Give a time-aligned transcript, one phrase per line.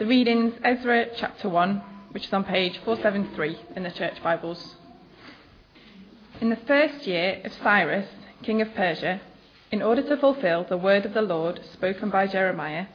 [0.00, 4.76] The readings Ezra chapter 1, which is on page 473 in the Church Bibles.
[6.40, 8.08] In the first year of Cyrus,
[8.42, 9.20] king of Persia,
[9.70, 12.86] in order to fulfill the word of the Lord spoken by Jeremiah,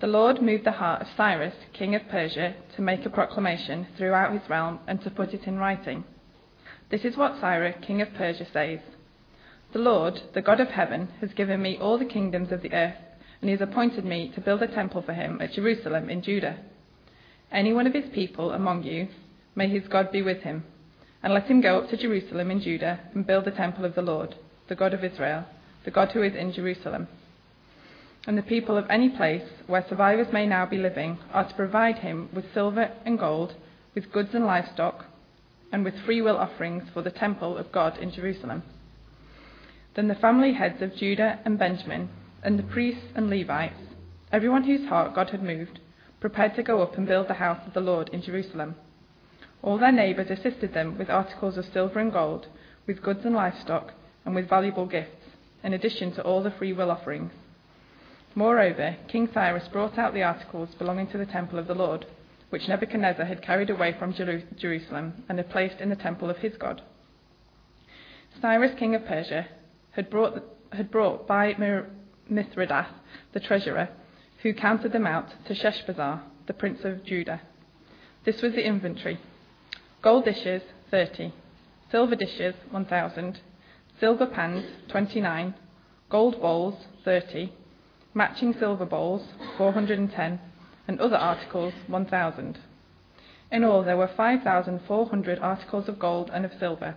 [0.00, 4.32] the Lord moved the heart of Cyrus, king of Persia, to make a proclamation throughout
[4.32, 6.04] his realm and to put it in writing.
[6.88, 8.80] This is what Cyrus, king of Persia, says
[9.74, 12.96] The Lord, the God of heaven, has given me all the kingdoms of the earth,
[13.40, 16.58] and he has appointed me to build a temple for him at Jerusalem in Judah.
[17.52, 19.08] Any one of his people among you,
[19.54, 20.64] may his God be with him,
[21.22, 24.02] and let him go up to Jerusalem in Judah and build the temple of the
[24.02, 24.34] Lord,
[24.68, 25.46] the God of Israel,
[25.84, 27.08] the God who is in Jerusalem.
[28.26, 31.98] And the people of any place where survivors may now be living are to provide
[31.98, 33.54] him with silver and gold,
[33.94, 35.06] with goods and livestock,
[35.72, 38.62] and with freewill offerings for the temple of God in Jerusalem.
[39.94, 42.10] Then the family heads of Judah and Benjamin,
[42.42, 43.80] and the priests and Levites,
[44.32, 45.80] everyone whose heart God had moved,
[46.20, 48.74] prepared to go up and build the house of the Lord in Jerusalem.
[49.62, 52.46] All their neighbours assisted them with articles of silver and gold,
[52.86, 53.92] with goods and livestock,
[54.24, 55.26] and with valuable gifts,
[55.62, 57.32] in addition to all the free will offerings.
[58.34, 62.06] Moreover, King Cyrus brought out the articles belonging to the temple of the Lord,
[62.50, 66.56] which Nebuchadnezzar had carried away from Jerusalem and had placed in the temple of his
[66.56, 66.82] God.
[68.40, 69.46] Cyrus, king of Persia,
[69.92, 70.42] had brought,
[70.72, 71.46] had brought by
[72.30, 72.88] Mithredath,
[73.32, 73.88] the treasurer,
[74.42, 77.40] who counted them out to Sheshbazzar, the prince of Judah.
[78.24, 79.18] This was the inventory
[80.02, 81.32] gold dishes, 30,
[81.90, 83.40] silver dishes, 1,000,
[83.98, 85.54] silver pans, 29,
[86.08, 87.52] gold bowls, 30,
[88.14, 89.22] matching silver bowls,
[89.56, 90.40] 410,
[90.86, 92.58] and other articles, 1,000.
[93.50, 96.96] In all, there were 5,400 articles of gold and of silver.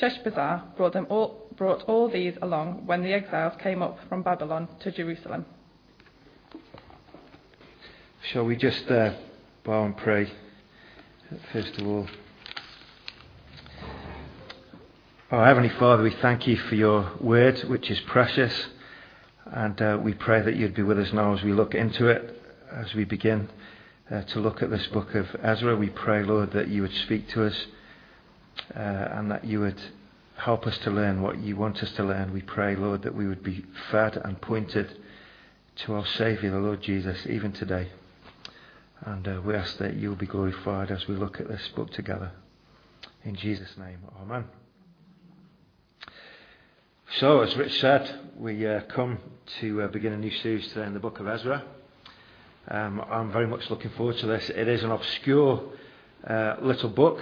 [0.00, 4.68] Sheshbazzar brought, them all, brought all these along when the exiles came up from Babylon
[4.80, 5.44] to Jerusalem.
[8.22, 9.14] Shall we just uh,
[9.64, 10.32] bow and pray,
[11.52, 12.06] first of all?
[15.30, 18.68] Oh, Heavenly Father, we thank you for your word, which is precious.
[19.46, 22.40] And uh, we pray that you'd be with us now as we look into it,
[22.70, 23.48] as we begin
[24.10, 25.76] uh, to look at this book of Ezra.
[25.76, 27.66] We pray, Lord, that you would speak to us
[28.74, 29.80] uh, and that you would
[30.36, 32.32] help us to learn what you want us to learn.
[32.32, 34.98] We pray, Lord, that we would be fed and pointed
[35.76, 37.88] to our Saviour, the Lord Jesus, even today.
[39.04, 41.90] And uh, we ask that you will be glorified as we look at this book
[41.90, 42.32] together.
[43.24, 44.44] In Jesus' name, Amen.
[47.18, 49.18] So, as Rich said, we uh, come
[49.60, 51.62] to uh, begin a new series today in the book of Ezra.
[52.68, 54.48] Um, I'm very much looking forward to this.
[54.48, 55.62] It is an obscure
[56.26, 57.20] uh, little book,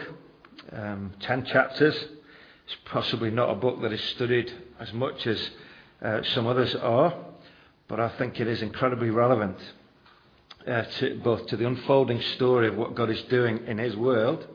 [0.72, 1.94] um, 10 chapters.
[1.94, 5.50] It's possibly not a book that is studied as much as
[6.02, 7.14] uh, some others are,
[7.88, 9.56] but I think it is incredibly relevant
[10.66, 14.46] uh, to, both to the unfolding story of what God is doing in His world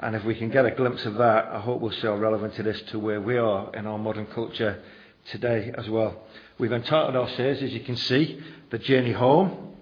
[0.00, 2.58] and if we can get a glimpse of that, I hope we'll see how relevant
[2.58, 4.82] it is to where we are in our modern culture
[5.30, 6.24] today as well.
[6.58, 9.76] We've entitled our series, as you can see, The Journey Home.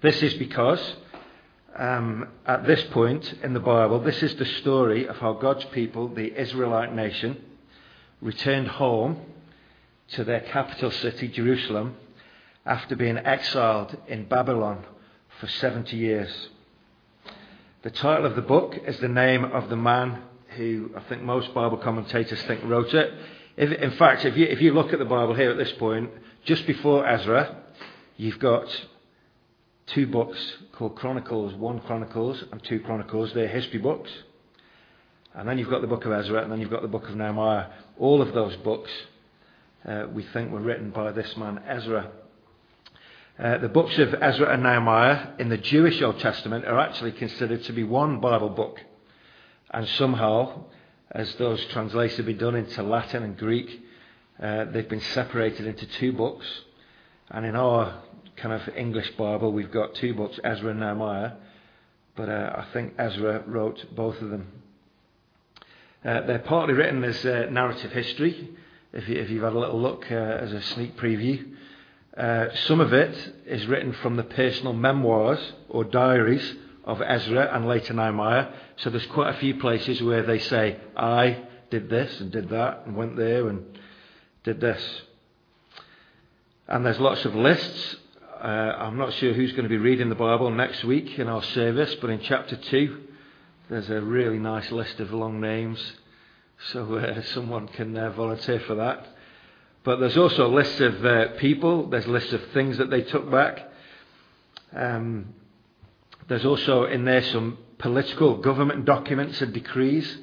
[0.00, 0.80] This is because
[1.76, 6.08] um, at this point in the Bible, this is the story of how God's people,
[6.08, 7.42] the Israelite nation,
[8.20, 9.20] returned home
[10.12, 11.96] to their capital city, Jerusalem,
[12.64, 14.84] after being exiled in Babylon
[15.40, 16.48] for 70 years.
[17.82, 20.22] The title of the book is the name of the man
[20.56, 23.12] who I think most Bible commentators think wrote it.
[23.56, 26.10] If, in fact, if you, if you look at the Bible here at this point,
[26.44, 27.56] just before Ezra,
[28.16, 28.66] you've got
[29.86, 30.38] two books
[30.74, 33.32] called Chronicles, one Chronicles and two Chronicles.
[33.32, 34.10] They're history books.
[35.34, 37.16] And then you've got the book of Ezra, and then you've got the book of
[37.16, 37.66] Nehemiah.
[37.98, 38.90] All of those books
[39.84, 42.10] uh, we think were written by this man, Ezra.
[43.36, 47.64] Uh, the books of Ezra and Nehemiah in the Jewish Old Testament are actually considered
[47.64, 48.80] to be one Bible book.
[49.72, 50.66] And somehow,
[51.10, 53.82] as those translations have been done into Latin and Greek,
[54.40, 56.46] uh, they've been separated into two books.
[57.28, 58.02] And in our
[58.36, 61.32] kind of English Bible, we've got two books, Ezra and Nehemiah.
[62.16, 64.46] But uh, I think Ezra wrote both of them.
[66.04, 68.50] Uh, they're partly written as uh, narrative history,
[68.92, 71.54] if, you, have had a little look uh, as a sneak preview.
[72.16, 76.54] Uh, some of it is written from the personal memoirs or diaries
[76.84, 78.48] of Ezra and later Nehemiah.
[78.76, 82.82] So there's quite a few places where they say, I did this and did that
[82.86, 83.64] and went there and
[84.44, 85.02] did this.
[86.68, 87.96] And there's lots of lists.
[88.44, 91.42] Uh, I'm not sure who's going to be reading the Bible next week in our
[91.42, 93.00] service, but in chapter 2,
[93.70, 95.80] there's a really nice list of long names.
[96.70, 99.06] So uh, someone can uh, volunteer for that.
[99.82, 103.66] But there's also lists of uh, people, there's lists of things that they took back.
[104.76, 105.32] Um,
[106.28, 110.18] there's also in there some political government documents and decrees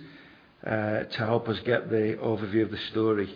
[0.64, 3.36] uh, to help us get the overview of the story.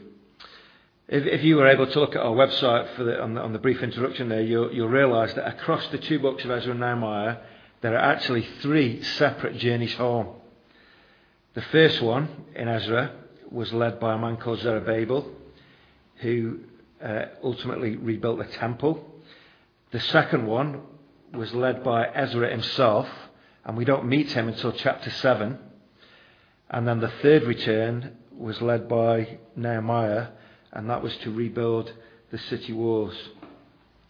[1.08, 3.60] If, if, you were able to look at our website the, on, the, on, the,
[3.60, 7.38] brief introduction there, you'll, you'll realise that across the two books of Ezra and Nehemiah,
[7.82, 10.36] there are actually three separate journeys home.
[11.54, 13.12] The first one in Ezra
[13.52, 15.32] was led by a man called Zerubbabel,
[16.22, 16.62] who
[17.04, 19.06] uh, ultimately rebuilt the temple.
[19.92, 20.82] The second one
[21.34, 23.08] was led by Ezra himself,
[23.64, 25.60] and we don't meet him until chapter 7.
[26.72, 30.30] And then the third return was led by Nehemiah,
[30.76, 31.92] and that was to rebuild
[32.32, 33.16] the city walls.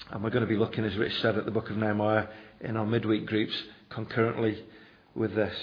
[0.09, 2.27] And we're going to be looking, as Rich said, at the book of Nehemiah
[2.59, 3.53] in our midweek groups
[3.89, 4.63] concurrently
[5.13, 5.55] with this.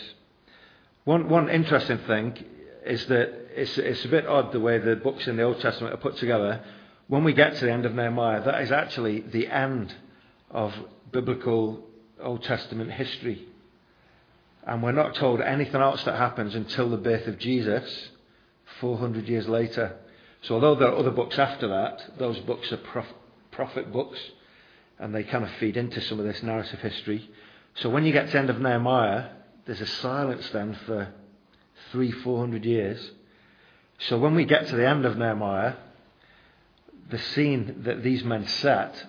[1.04, 2.44] One, one interesting thing
[2.86, 5.92] is that it's, it's a bit odd the way the books in the Old Testament
[5.92, 6.64] are put together.
[7.08, 9.92] When we get to the end of Nehemiah, that is actually the end
[10.50, 10.72] of
[11.10, 11.84] biblical
[12.20, 13.46] Old Testament history.
[14.64, 18.10] And we're not told anything else that happens until the birth of Jesus,
[18.80, 19.96] 400 years later.
[20.42, 23.14] So, although there are other books after that, those books are prof-
[23.50, 24.18] prophet books,
[24.98, 27.28] and they kind of feed into some of this narrative history.
[27.76, 29.30] So, when you get to the end of Nehemiah,
[29.66, 31.12] there's a silence then for
[31.90, 33.10] three, four hundred years.
[34.08, 35.74] So, when we get to the end of Nehemiah,
[37.10, 39.06] the scene that these men set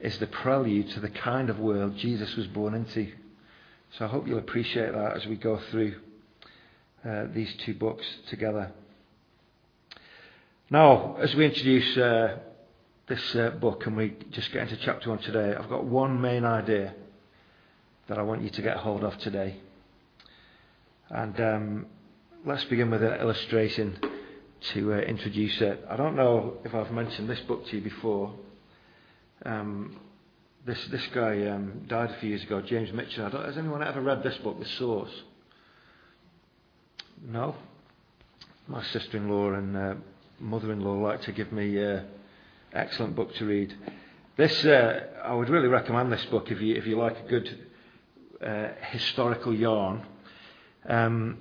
[0.00, 3.10] is the prelude to the kind of world Jesus was born into.
[3.98, 5.96] So I hope you'll appreciate that as we go through
[7.04, 8.72] uh, these two books together.
[10.70, 12.38] Now, as we introduce uh,
[13.06, 16.46] this uh, book and we just get into chapter one today, I've got one main
[16.46, 16.94] idea
[18.08, 19.56] that I want you to get hold of today.
[21.10, 21.86] And um,
[22.46, 23.98] let's begin with an illustration
[24.72, 25.84] to uh, introduce it.
[25.88, 28.32] I don't know if I've mentioned this book to you before.
[29.44, 30.00] Um,
[30.64, 33.30] this this guy um, died a few years ago, James Michener.
[33.44, 35.12] has anyone ever read this book, The Source?
[37.22, 37.54] No.
[38.66, 39.94] My sister-in-law and uh,
[40.40, 42.04] mother-in-law like to give me an uh,
[42.72, 43.74] excellent book to read.
[44.36, 47.66] This uh, I would really recommend this book if you if you like a good
[48.44, 50.04] uh, historical yarn.
[50.88, 51.38] Um,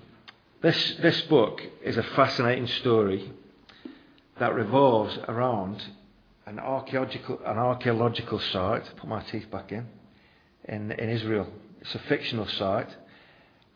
[0.61, 3.31] this this book is a fascinating story
[4.39, 5.83] that revolves around
[6.45, 9.87] an archaeological, an archaeological site, put my teeth back in,
[10.65, 11.47] in, in Israel.
[11.81, 12.89] It's a fictional site.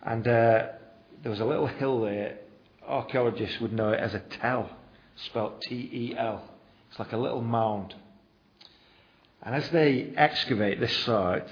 [0.04, 0.68] And uh,
[1.22, 2.38] there was a little hill there.
[2.88, 4.70] Archaeologists would know it as a tell,
[5.26, 6.44] spelt T E L.
[6.90, 7.96] It's like a little mound.
[9.44, 11.48] And as they excavate this site,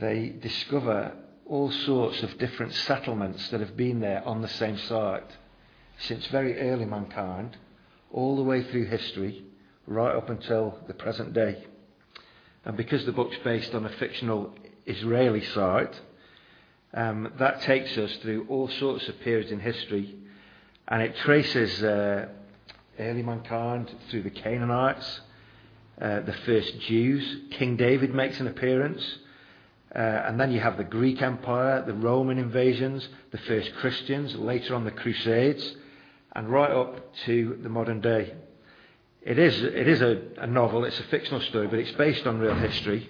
[0.00, 1.12] they discover
[1.46, 5.36] all sorts of different settlements that have been there on the same site
[5.98, 7.56] since very early mankind,
[8.12, 9.44] all the way through history
[9.86, 11.64] right up until the present day.
[12.64, 14.54] And because the book's based on a fictional
[14.86, 16.00] Israeli site,
[16.94, 20.14] um, that takes us through all sorts of periods in history,
[20.88, 22.28] and it traces uh,
[23.00, 25.20] early mankind through the Canaanites,
[26.00, 27.24] uh, the first Jews.
[27.52, 29.02] King David makes an appearance.
[29.94, 34.74] Uh, and then you have the Greek Empire, the Roman invasions, the first Christians, later
[34.76, 35.74] on the Crusades,
[36.36, 38.34] and right up to the modern day.
[39.22, 42.38] It is, it is a, a novel, it's a fictional story, but it's based on
[42.38, 43.08] real history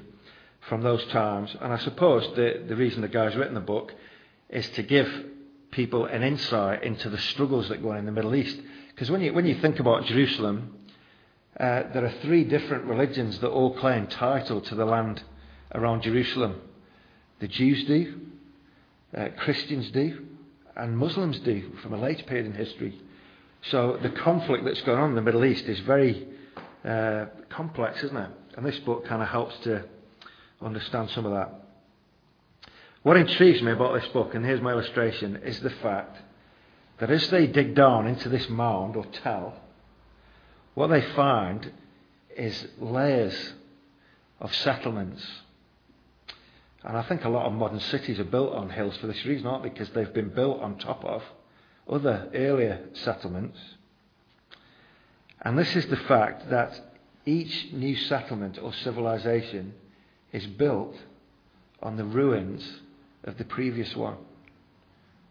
[0.68, 1.54] from those times.
[1.60, 3.92] And I suppose the, the reason the guy's written the book
[4.48, 5.08] is to give
[5.70, 8.60] people an insight into the struggles that go on in the Middle East.
[8.88, 10.76] Because when you, when you think about Jerusalem,
[11.58, 15.22] uh, there are three different religions that all claim title to the land
[15.74, 16.60] around Jerusalem.
[17.40, 18.20] The Jews do,
[19.16, 20.26] uh, Christians do,
[20.76, 22.98] and Muslims do from a later period in history.
[23.70, 26.26] So the conflict that's going on in the Middle East is very
[26.84, 28.30] uh, complex, isn't it?
[28.56, 29.84] And this book kind of helps to
[30.62, 31.59] understand some of that.
[33.02, 36.18] What intrigues me about this book, and here's my illustration, is the fact
[36.98, 39.54] that as they dig down into this mound or tell,
[40.74, 41.72] what they find
[42.36, 43.54] is layers
[44.38, 45.26] of settlements.
[46.84, 49.44] And I think a lot of modern cities are built on hills for this reason,
[49.44, 51.22] not because they've been built on top of
[51.88, 53.58] other earlier settlements.
[55.40, 56.78] And this is the fact that
[57.24, 59.72] each new settlement or civilization
[60.32, 60.96] is built
[61.82, 62.80] on the ruins
[63.24, 64.16] of the previous one.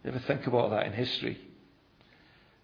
[0.04, 1.38] You ever think about that in history?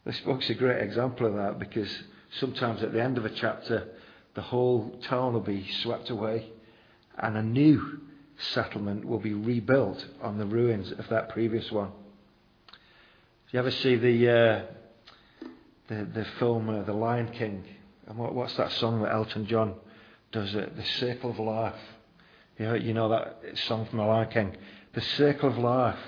[0.05, 2.03] This book's a great example of that because
[2.39, 3.87] sometimes at the end of a chapter,
[4.35, 6.49] the whole town will be swept away
[7.17, 8.01] and a new
[8.37, 11.89] settlement will be rebuilt on the ruins of that previous one
[12.67, 12.77] Do
[13.51, 14.61] you ever see the uh,
[15.87, 17.63] the, the film uh, The Lion King?
[18.07, 19.75] And what, what's that song that Elton John
[20.31, 20.51] does?
[20.53, 21.79] The Circle of Life.
[22.57, 24.57] You know, you know that song from the Lion King,
[24.95, 25.99] the circle of life.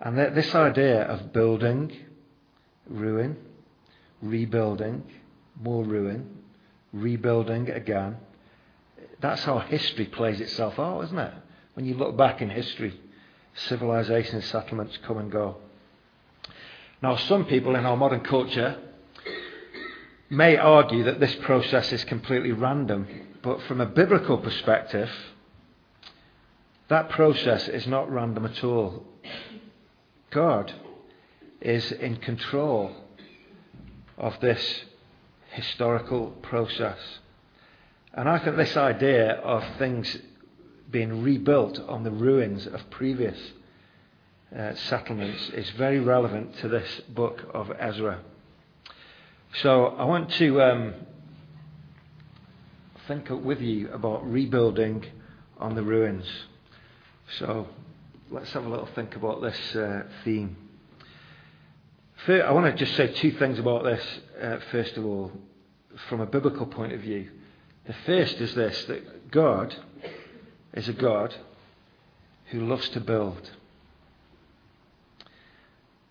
[0.00, 1.96] And this idea of building,
[2.88, 3.36] ruin,
[4.20, 5.04] rebuilding,
[5.62, 6.38] more ruin,
[6.92, 8.16] rebuilding again,
[9.20, 11.34] that's how history plays itself out, isn't it?
[11.74, 12.98] When you look back in history,
[13.54, 15.56] civilizations, settlements come and go.
[17.02, 18.78] Now, some people in our modern culture
[20.28, 23.06] may argue that this process is completely random,
[23.42, 25.10] but from a biblical perspective,
[26.90, 29.04] that process is not random at all.
[30.30, 30.72] God
[31.60, 32.90] is in control
[34.18, 34.84] of this
[35.52, 36.98] historical process.
[38.12, 40.18] And I think this idea of things
[40.90, 43.38] being rebuilt on the ruins of previous
[44.56, 48.18] uh, settlements is very relevant to this book of Ezra.
[49.62, 50.94] So I want to um,
[53.06, 55.06] think with you about rebuilding
[55.56, 56.26] on the ruins.
[57.38, 57.68] So
[58.30, 60.56] let's have a little think about this uh, theme.
[62.26, 64.04] First, I want to just say two things about this,
[64.42, 65.30] uh, first of all,
[66.08, 67.30] from a biblical point of view.
[67.86, 69.74] The first is this that God
[70.74, 71.34] is a God
[72.46, 73.50] who loves to build,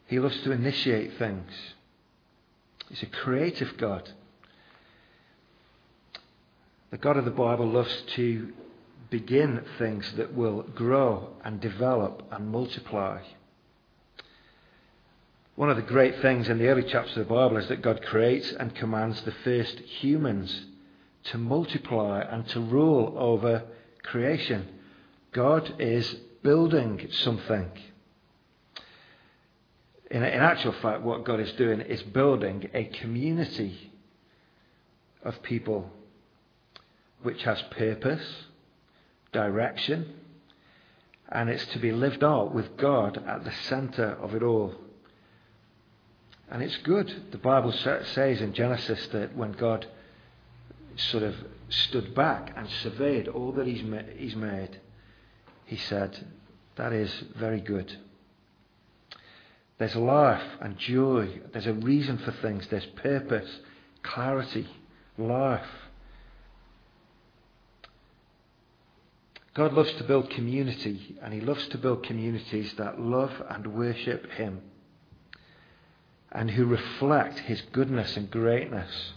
[0.07, 1.51] He loves to initiate things.
[2.87, 4.09] He's a creative God.
[6.91, 8.51] The God of the Bible loves to
[9.09, 13.21] begin things that will grow and develop and multiply.
[15.55, 18.01] One of the great things in the early chapters of the Bible is that God
[18.03, 20.65] creates and commands the first humans
[21.25, 23.63] to multiply and to rule over
[24.03, 24.67] creation.
[25.31, 27.69] God is building something.
[30.09, 33.91] In, in actual fact, what God is doing is building a community
[35.23, 35.91] of people
[37.21, 38.25] which has purpose,
[39.31, 40.13] direction,
[41.29, 44.73] and it's to be lived out with God at the centre of it all.
[46.49, 47.31] And it's good.
[47.31, 49.85] The Bible says in Genesis that when God
[50.95, 51.35] sort of
[51.69, 54.79] stood back and surveyed all that he's made,
[55.65, 56.25] he said,
[56.75, 57.95] That is very good.
[59.77, 61.39] There's life and joy.
[61.53, 62.67] There's a reason for things.
[62.67, 63.49] There's purpose,
[64.03, 64.67] clarity,
[65.17, 65.67] life.
[69.59, 74.31] God loves to build community, and He loves to build communities that love and worship
[74.31, 74.61] Him
[76.31, 79.11] and who reflect His goodness and greatness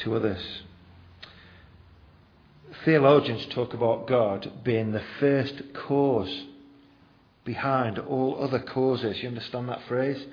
[0.00, 0.42] to others.
[2.84, 6.46] Theologians talk about God being the first cause
[7.44, 9.22] behind all other causes.
[9.22, 10.26] You understand that phrase?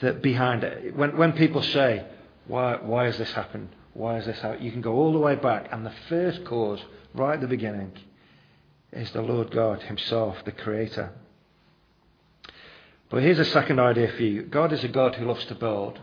[0.00, 2.06] That behind it, when, when people say,
[2.46, 3.70] why, why has this happened?
[3.94, 4.64] Why has this happened?
[4.64, 6.78] You can go all the way back, and the first cause,
[7.14, 7.90] right at the beginning,
[8.92, 11.12] is the Lord God Himself, the Creator.
[13.10, 15.98] But here's a second idea for you God is a God who loves to build,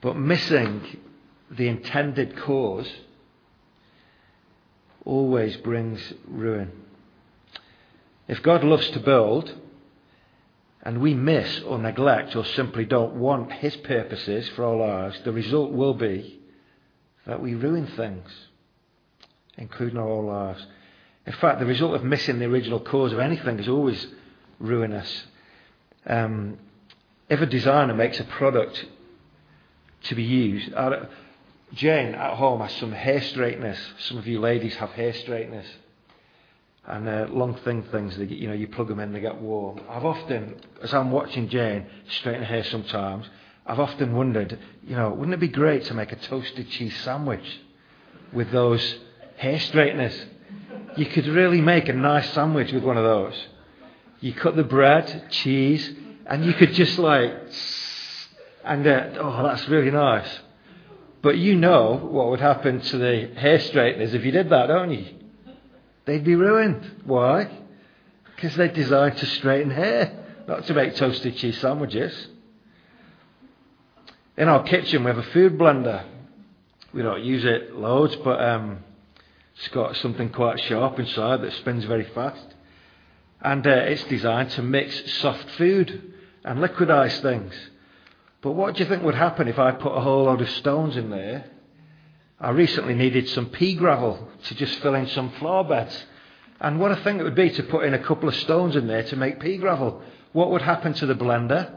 [0.00, 0.98] but missing
[1.50, 2.90] the intended cause
[5.04, 6.70] always brings ruin.
[8.26, 9.54] If God loves to build,
[10.82, 15.32] and we miss or neglect or simply don't want His purposes for our lives, the
[15.32, 16.40] result will be
[17.26, 18.30] that we ruin things,
[19.56, 20.66] including our own lives.
[21.28, 24.06] In fact, the result of missing the original cause of anything is always
[24.58, 25.24] ruinous.
[26.06, 26.56] Um,
[27.28, 28.86] if a designer makes a product
[30.04, 30.72] to be used,
[31.74, 33.76] Jane at home has some hair straighteners.
[33.98, 35.66] Some of you ladies have hair straighteners.
[36.86, 39.82] And uh, long thin things, that, you know, you plug them in, they get warm.
[39.86, 43.28] I've often, as I'm watching Jane straighten hair sometimes,
[43.66, 47.60] I've often wondered, you know, wouldn't it be great to make a toasted cheese sandwich
[48.32, 48.96] with those
[49.36, 50.24] hair straighteners?
[50.96, 53.34] You could really make a nice sandwich with one of those.
[54.20, 55.92] You cut the bread, cheese,
[56.26, 57.32] and you could just like,
[58.64, 60.40] and uh, oh, that's really nice.
[61.22, 64.92] But you know what would happen to the hair straighteners if you did that, don't
[64.92, 65.06] you?
[66.04, 67.02] They'd be ruined.
[67.04, 67.50] Why?
[68.34, 72.28] Because they're designed to straighten hair, not to make toasted cheese sandwiches.
[74.36, 76.04] In our kitchen, we have a food blender.
[76.94, 78.78] We don't use it loads, but um,
[79.58, 82.54] it's got something quite sharp inside that spins very fast.
[83.40, 87.54] And uh, it's designed to mix soft food and liquidize things.
[88.40, 90.96] But what do you think would happen if I put a whole load of stones
[90.96, 91.50] in there?
[92.40, 96.04] I recently needed some pea gravel to just fill in some floor beds.
[96.60, 98.86] And what a thing it would be to put in a couple of stones in
[98.86, 100.02] there to make pea gravel.
[100.32, 101.76] What would happen to the blender?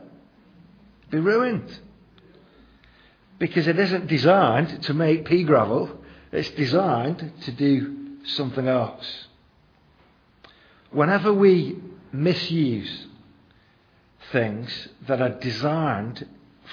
[1.10, 1.80] Be ruined.
[3.40, 6.01] Because it isn't designed to make pea gravel,
[6.32, 9.28] it's designed to do something else.
[10.92, 11.78] Whenever we
[12.12, 13.08] misuse
[14.32, 16.26] things that are designed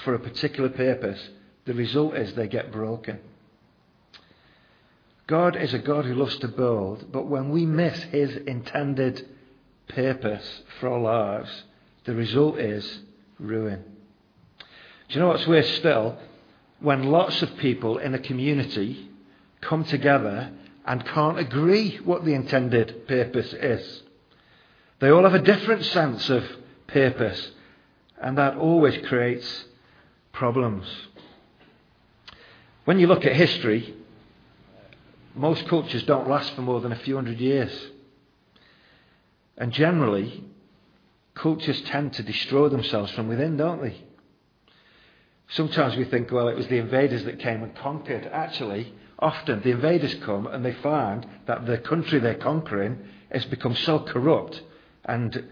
[0.03, 1.29] for a particular purpose,
[1.65, 3.19] the result is they get broken.
[5.27, 9.27] God is a God who loves to build, but when we miss his intended
[9.87, 11.63] purpose for our lives,
[12.05, 12.99] the result is
[13.37, 13.83] ruin.
[14.59, 16.17] Do you know what's worse still?
[16.79, 19.08] When lots of people in a community
[19.61, 20.51] come together
[20.85, 24.03] and can't agree what the intended purpose is.
[24.99, 26.43] They all have a different sense of
[26.87, 27.51] purpose,
[28.21, 29.65] and that always creates
[30.33, 30.87] problems.
[32.85, 33.93] When you look at history,
[35.35, 37.71] most cultures don't last for more than a few hundred years.
[39.57, 40.43] And generally,
[41.35, 44.01] cultures tend to destroy themselves from within, don't they?
[45.49, 48.25] Sometimes we think, well, it was the invaders that came and conquered.
[48.31, 52.97] Actually, often the invaders come and they find that the country they're conquering
[53.31, 54.61] has become so corrupt
[55.05, 55.43] and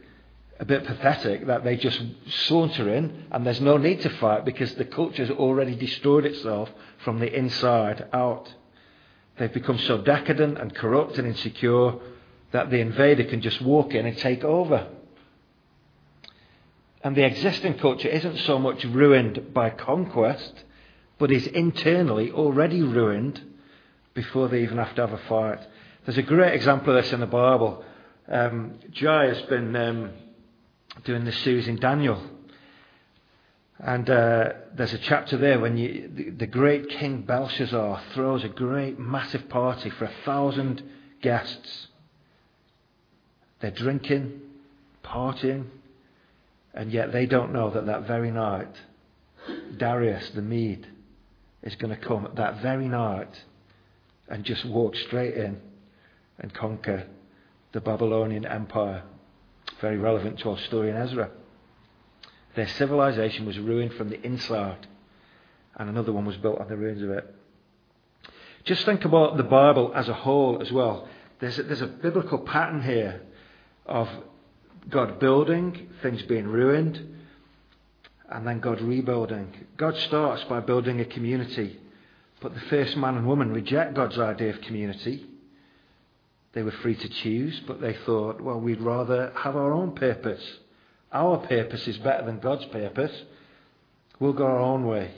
[0.59, 2.01] a bit pathetic that they just
[2.47, 6.69] saunter in and there's no need to fight because the culture's already destroyed itself
[7.03, 8.51] from the inside out.
[9.37, 11.93] They've become so decadent and corrupt and insecure
[12.51, 14.87] that the invader can just walk in and take over.
[17.03, 20.63] And the existing culture isn't so much ruined by conquest,
[21.19, 23.41] but is internally already ruined
[24.17, 25.59] before they even have to have a fight.
[26.03, 27.85] There's a great example of this in the Bible.
[28.27, 30.09] Um, Jai has been um,
[31.05, 32.19] doing this series in Daniel.
[33.77, 38.49] And uh, there's a chapter there when you, the, the, great King Belshazzar throws a
[38.49, 40.81] great, massive party for a thousand
[41.21, 41.87] guests.
[43.59, 44.41] They're drinking,
[45.05, 45.65] partying,
[46.73, 48.75] and yet they don't know that that very night,
[49.77, 50.87] Darius the Mede
[51.61, 53.43] is going to come that very night
[54.29, 55.59] and just walk straight in
[56.39, 57.07] and conquer
[57.71, 59.03] the Babylonian Empire.
[59.81, 61.29] Very relevant to our story in Ezra.
[62.55, 64.87] Their civilization was ruined from the inside,
[65.75, 67.35] and another one was built on the ruins of it.
[68.63, 71.07] Just think about the Bible as a whole as well.
[71.39, 73.21] There's a, there's a biblical pattern here
[73.85, 74.09] of
[74.89, 77.15] God building, things being ruined,
[78.29, 79.53] and then God rebuilding.
[79.77, 81.79] God starts by building a community,
[82.41, 85.25] but the first man and woman reject God's idea of community
[86.57, 90.43] they were free to choose, but they thought, well, we'd rather have our own purpose.
[91.11, 93.11] Our purpose is better than God's purpose.
[94.19, 95.11] We'll go our own way.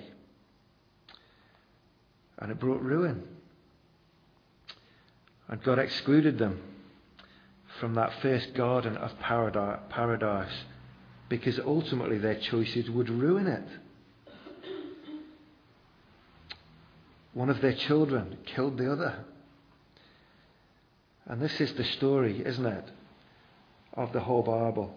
[2.39, 3.23] And it brought ruin.
[5.47, 6.61] And God excluded them
[7.79, 10.63] from that first garden of paradise
[11.29, 13.63] because ultimately their choices would ruin it.
[17.33, 19.25] One of their children killed the other.
[21.25, 22.85] And this is the story, isn't it,
[23.93, 24.95] of the whole Bible.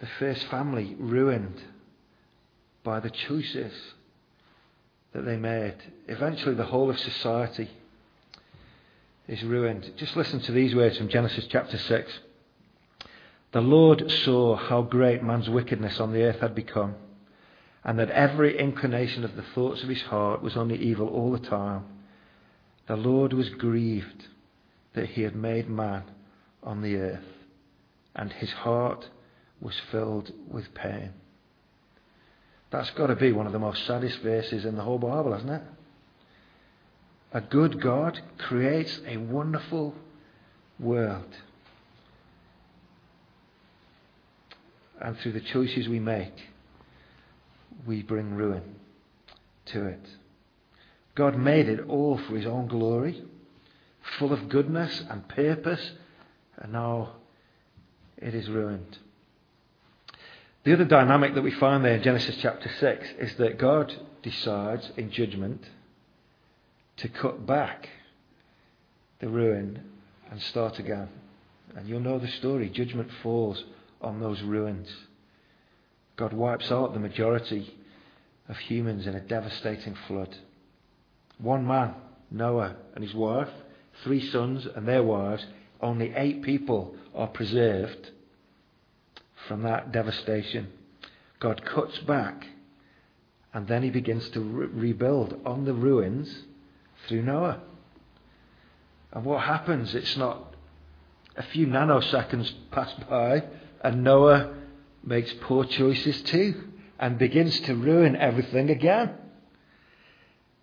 [0.00, 1.62] The first family ruined
[2.84, 3.72] by the choices
[5.12, 5.76] that they made.
[6.08, 7.70] Eventually, the whole of society
[9.28, 9.92] is ruined.
[9.96, 12.20] Just listen to these words from Genesis chapter 6.
[13.52, 16.94] The Lord saw how great man's wickedness on the earth had become,
[17.84, 21.38] and that every inclination of the thoughts of his heart was only evil all the
[21.38, 21.84] time.
[22.86, 24.26] The Lord was grieved
[24.94, 26.04] that he had made man
[26.62, 27.24] on the earth,
[28.14, 29.08] and his heart
[29.60, 31.10] was filled with pain.
[32.70, 35.50] That's got to be one of the most saddest verses in the whole Bible, hasn't
[35.50, 35.62] it?
[37.32, 39.94] A good God creates a wonderful
[40.78, 41.36] world.
[45.00, 46.34] And through the choices we make,
[47.86, 48.76] we bring ruin
[49.66, 50.06] to it.
[51.14, 53.22] God made it all for his own glory
[54.18, 55.92] full of goodness and purpose,
[56.56, 57.12] and now
[58.18, 58.98] it is ruined.
[60.64, 63.92] The other dynamic that we find there in Genesis chapter 6 is that God
[64.22, 65.64] decides in judgment
[66.98, 67.88] to cut back
[69.18, 69.82] the ruin
[70.30, 71.08] and start again.
[71.74, 72.68] And you'll know the story.
[72.68, 73.64] Judgment falls
[74.00, 74.88] on those ruins.
[76.16, 77.74] God wipes out the majority
[78.48, 80.36] of humans in a devastating flood.
[81.38, 81.94] One man,
[82.30, 83.48] Noah, and his wife
[84.02, 85.44] three sons and their wives,
[85.80, 88.10] only eight people are preserved
[89.48, 90.68] from that devastation.
[91.40, 92.46] God cuts back
[93.52, 96.44] and then he begins to re- rebuild on the ruins
[97.06, 97.60] through Noah.
[99.12, 99.94] And what happens?
[99.94, 100.54] It's not
[101.36, 103.44] a few nanoseconds pass by
[103.82, 104.54] and Noah
[105.04, 109.14] makes poor choices too and begins to ruin everything again.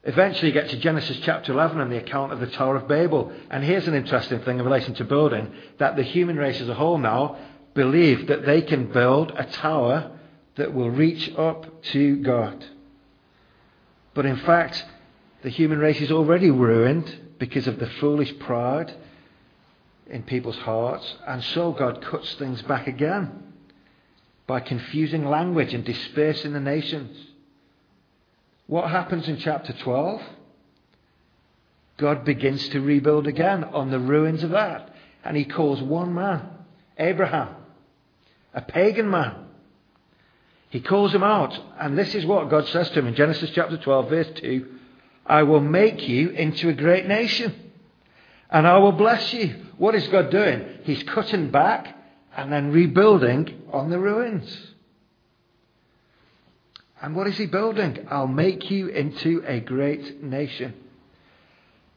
[0.03, 3.33] Eventually, you get to Genesis chapter 11 and the account of the Tower of Babel.
[3.49, 6.73] And here's an interesting thing in relation to building that the human race as a
[6.73, 7.37] whole now
[7.73, 10.17] believe that they can build a tower
[10.55, 12.65] that will reach up to God.
[14.13, 14.85] But in fact,
[15.43, 18.93] the human race is already ruined because of the foolish pride
[20.07, 21.15] in people's hearts.
[21.27, 23.48] And so God cuts things back again
[24.49, 27.15] by confusing language and dispersing the nations.
[28.65, 30.23] What happens in chapter 12?
[31.97, 34.95] God begins to rebuild again on the ruins of that.
[35.23, 36.49] And he calls one man,
[36.97, 37.49] Abraham,
[38.51, 39.35] a pagan man.
[40.71, 41.55] He calls him out.
[41.79, 44.67] And this is what God says to him in Genesis chapter 12, verse 2
[45.27, 47.53] I will make you into a great nation,
[48.49, 49.63] and I will bless you.
[49.77, 50.79] What is God doing?
[50.85, 51.98] He's cutting back
[52.39, 54.71] and then rebuilding on the ruins.
[57.01, 58.07] And what is he building?
[58.09, 60.73] I'll make you into a great nation.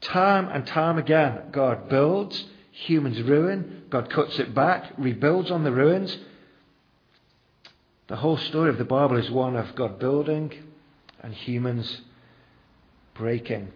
[0.00, 5.70] Time and time again, God builds, humans ruin, God cuts it back, rebuilds on the
[5.70, 6.18] ruins.
[8.08, 10.52] The whole story of the Bible is one of God building
[11.22, 12.00] and humans
[13.14, 13.70] breaking.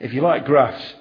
[0.00, 0.94] If you like graphs,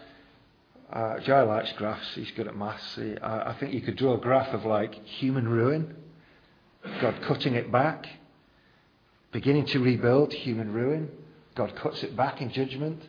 [0.92, 2.16] uh, Jai likes graphs.
[2.16, 2.96] He's good at maths.
[2.96, 5.96] He, I, I think you could draw a graph of like human ruin,
[7.00, 8.08] God cutting it back,
[9.32, 11.10] beginning to rebuild human ruin.
[11.56, 13.02] God cuts it back in judgment.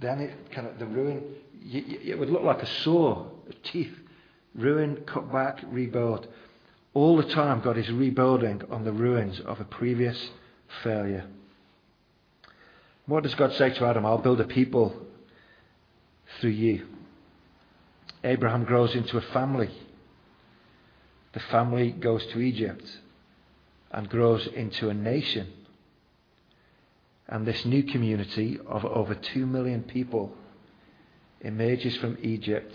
[0.00, 1.22] Then it kind of the ruin.
[1.62, 3.94] it would look like a saw, a teeth,
[4.54, 6.28] ruin, cut back, rebuild.
[6.94, 10.30] All the time, God is rebuilding on the ruins of a previous
[10.82, 11.26] failure.
[13.06, 14.04] What does God say to Adam?
[14.04, 14.94] I'll build a people
[16.40, 16.86] through you.
[18.24, 19.70] Abraham grows into a family.
[21.32, 22.84] The family goes to Egypt
[23.90, 25.52] and grows into a nation.
[27.28, 30.32] And this new community of over two million people
[31.40, 32.74] emerges from Egypt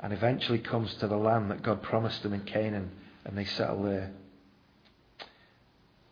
[0.00, 2.90] and eventually comes to the land that God promised them in Canaan,
[3.24, 4.12] and they settle there.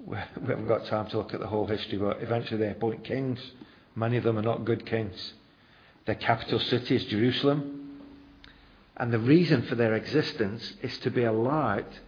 [0.05, 3.41] We haven't got time to look at the whole history, but eventually they appoint kings.
[3.95, 5.33] Many of them are not good kings.
[6.05, 7.76] Their capital city is Jerusalem.
[8.97, 12.01] And the reason for their existence is to be a light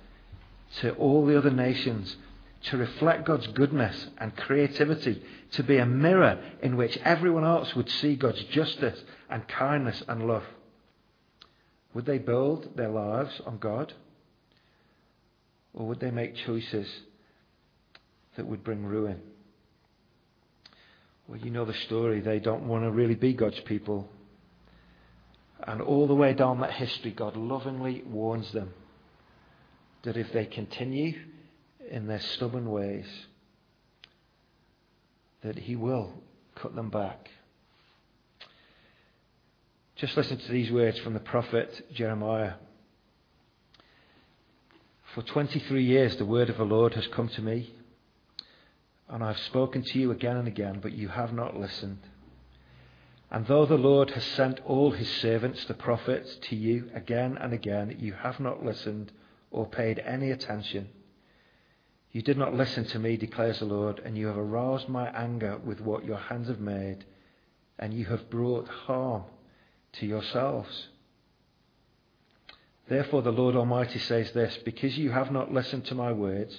[0.80, 2.16] to all the other nations,
[2.64, 5.22] to reflect God's goodness and creativity,
[5.52, 10.26] to be a mirror in which everyone else would see God's justice and kindness and
[10.26, 10.44] love.
[11.94, 13.92] Would they build their lives on God?
[15.74, 16.88] Or would they make choices
[18.36, 19.20] that would bring ruin?
[21.26, 22.20] Well, you know the story.
[22.20, 24.08] They don't want to really be God's people.
[25.66, 28.72] And all the way down that history, God lovingly warns them
[30.02, 31.18] that if they continue
[31.90, 33.06] in their stubborn ways,
[35.42, 36.12] that He will
[36.54, 37.30] cut them back.
[39.96, 42.54] Just listen to these words from the prophet Jeremiah.
[45.14, 47.74] For 23 years the word of the Lord has come to me,
[49.08, 51.98] and I've spoken to you again and again, but you have not listened.
[53.30, 57.52] And though the Lord has sent all his servants, the prophets, to you again and
[57.52, 59.12] again, you have not listened
[59.50, 60.88] or paid any attention.
[62.10, 65.58] You did not listen to me, declares the Lord, and you have aroused my anger
[65.58, 67.04] with what your hands have made,
[67.78, 69.24] and you have brought harm
[69.92, 70.88] to yourselves.
[72.88, 76.58] Therefore, the Lord Almighty says this Because you have not listened to my words,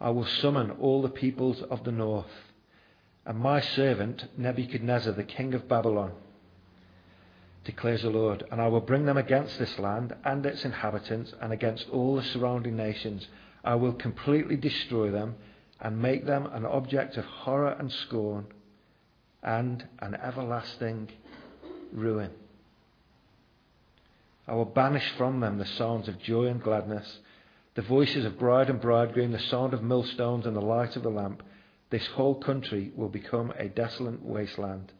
[0.00, 2.45] I will summon all the peoples of the north,
[3.26, 6.12] and my servant Nebuchadnezzar, the king of Babylon
[7.64, 11.52] declares the Lord, and I will bring them against this land and its inhabitants and
[11.52, 13.26] against all the surrounding nations.
[13.64, 15.34] I will completely destroy them
[15.80, 18.46] and make them an object of horror and scorn
[19.42, 21.08] and an everlasting
[21.92, 22.30] ruin.
[24.46, 27.18] I will banish from them the sounds of joy and gladness,
[27.74, 31.10] the voices of bride and bridegroom, the sound of millstones and the light of the
[31.10, 31.42] lamp.
[31.90, 34.92] This whole country will become a desolate wasteland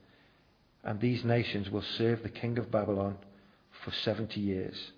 [0.87, 3.17] and these nations will serve the king of Babylon
[3.85, 4.93] for 70 years.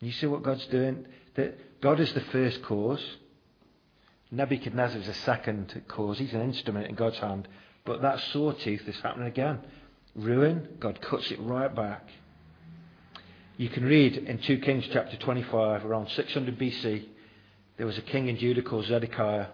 [0.00, 1.06] You see what God's doing?
[1.34, 3.04] That God is the first cause.
[4.30, 6.18] Nebuchadnezzar is the second cause.
[6.18, 7.48] He's an instrument in God's hand.
[7.84, 9.58] But that sawtooth is happening again.
[10.14, 12.08] Ruin, God cuts it right back.
[13.56, 17.06] You can read in 2 Kings chapter 25, around 600 BC,
[17.76, 19.46] there was a king in Judah called Zedekiah.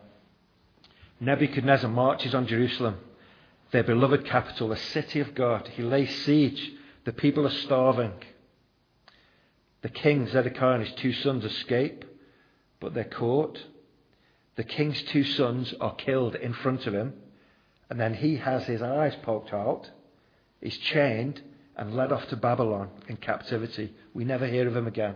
[1.20, 2.98] Nebuchadnezzar marches on Jerusalem
[3.70, 5.68] their beloved capital, the city of God.
[5.68, 6.72] He lays siege.
[7.04, 8.12] The people are starving.
[9.82, 12.04] The king, Zedekiah, and his two sons escape,
[12.80, 13.64] but they're caught.
[14.56, 17.14] The king's two sons are killed in front of him,
[17.88, 19.90] And then he has his eyes poked out,
[20.60, 21.40] he's chained,
[21.76, 23.94] and led off to Babylon in captivity.
[24.12, 25.14] We never hear of him again.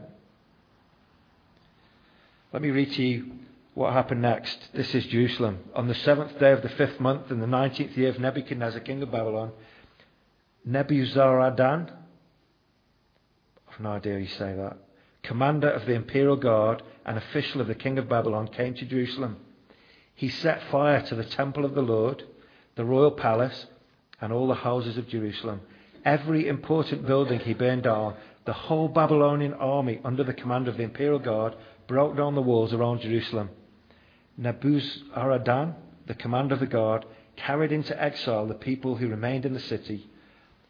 [2.52, 3.32] Let me read to you
[3.74, 4.68] what happened next.
[4.72, 5.58] This is Jerusalem.
[5.74, 9.02] On the seventh day of the fifth month, in the nineteenth year of Nebuchadnezzar, king
[9.02, 9.50] of Babylon,
[10.68, 11.92] Nebuzaradan,
[13.68, 14.76] I've no idea how you say that,
[15.24, 19.38] commander of the imperial guard and official of the king of Babylon, came to Jerusalem.
[20.14, 22.22] He set fire to the temple of the Lord,
[22.76, 23.66] the royal palace,
[24.20, 25.60] and all the houses of Jerusalem.
[26.04, 28.14] Every important building he burned down.
[28.44, 31.56] The whole Babylonian army, under the command of the imperial guard,
[31.88, 33.50] broke down the walls around Jerusalem.
[34.40, 35.74] Nebuzaradan,
[36.06, 37.04] the commander of the guard,
[37.36, 40.08] carried into exile the people who remained in the city,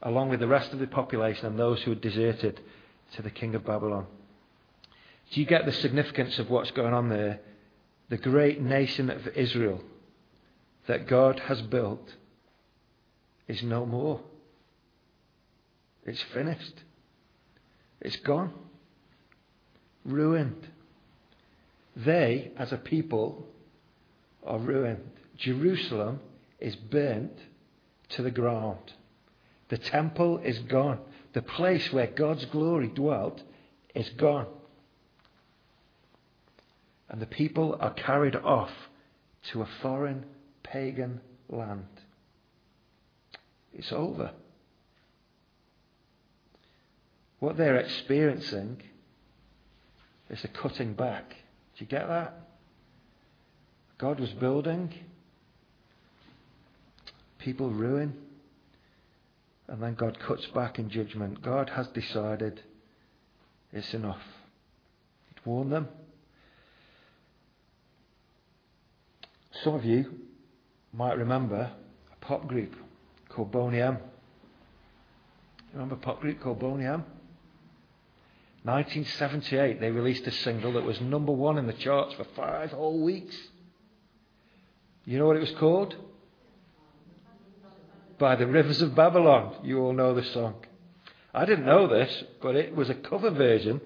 [0.02, 2.60] along with the rest of the population and those who had deserted
[3.12, 4.06] to the king of Babylon.
[5.30, 7.40] Do you get the significance of what's going on there?
[8.10, 9.80] The great nation of Israel
[10.86, 12.14] that God has built
[13.48, 14.20] is no more.
[16.04, 16.82] It's finished.
[18.00, 18.52] It's gone.
[20.04, 20.68] Ruined.
[21.96, 23.46] They, as a people,
[24.44, 25.10] are ruined.
[25.36, 26.20] Jerusalem
[26.60, 27.38] is burnt
[28.10, 28.92] to the ground.
[29.68, 30.98] The temple is gone.
[31.32, 33.42] The place where God's glory dwelt
[33.94, 34.46] is gone.
[37.08, 38.70] And the people are carried off
[39.50, 40.24] to a foreign
[40.62, 41.86] pagan land.
[43.72, 44.32] It's over.
[47.40, 48.80] What they're experiencing
[50.30, 51.30] is a cutting back.
[51.30, 52.43] Do you get that?
[53.98, 54.92] God was building,
[57.38, 58.14] people ruin,
[59.68, 61.42] and then God cuts back in judgment.
[61.42, 62.60] God has decided
[63.72, 64.20] it's enough.
[65.28, 65.88] He'd warned them.
[69.62, 70.20] Some of you
[70.92, 71.70] might remember
[72.12, 72.74] a pop group
[73.28, 73.98] called Boney M.
[75.72, 77.04] Remember a pop group called Boney M?
[78.64, 83.02] 1978, they released a single that was number one in the charts for five whole
[83.02, 83.36] weeks.
[85.04, 85.94] You know what it was called?
[88.18, 89.56] By the Rivers of Babylon.
[89.62, 90.54] You all know the song.
[91.34, 93.80] I didn't know this, but it was a cover version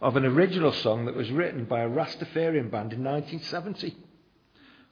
[0.00, 3.96] of an original song that was written by a Rastafarian band in 1970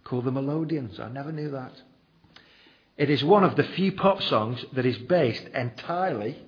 [0.03, 0.99] called the Melodians.
[0.99, 1.73] I never knew that.
[2.97, 6.39] It is one of the few pop songs that is based entirely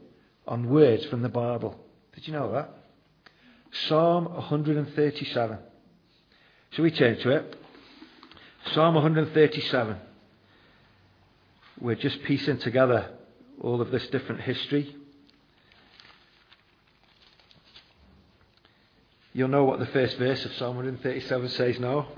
[0.46, 1.78] on words from the Bible.
[2.14, 2.74] Did you know that?
[3.86, 5.58] Psalm 137.
[6.70, 7.56] Shall we turn to it?
[8.66, 9.96] Psalm 137.
[11.80, 13.10] We're just piecing together
[13.60, 14.94] all of this different history.
[19.32, 22.08] You'll know what the first verse of Psalm 137 says now.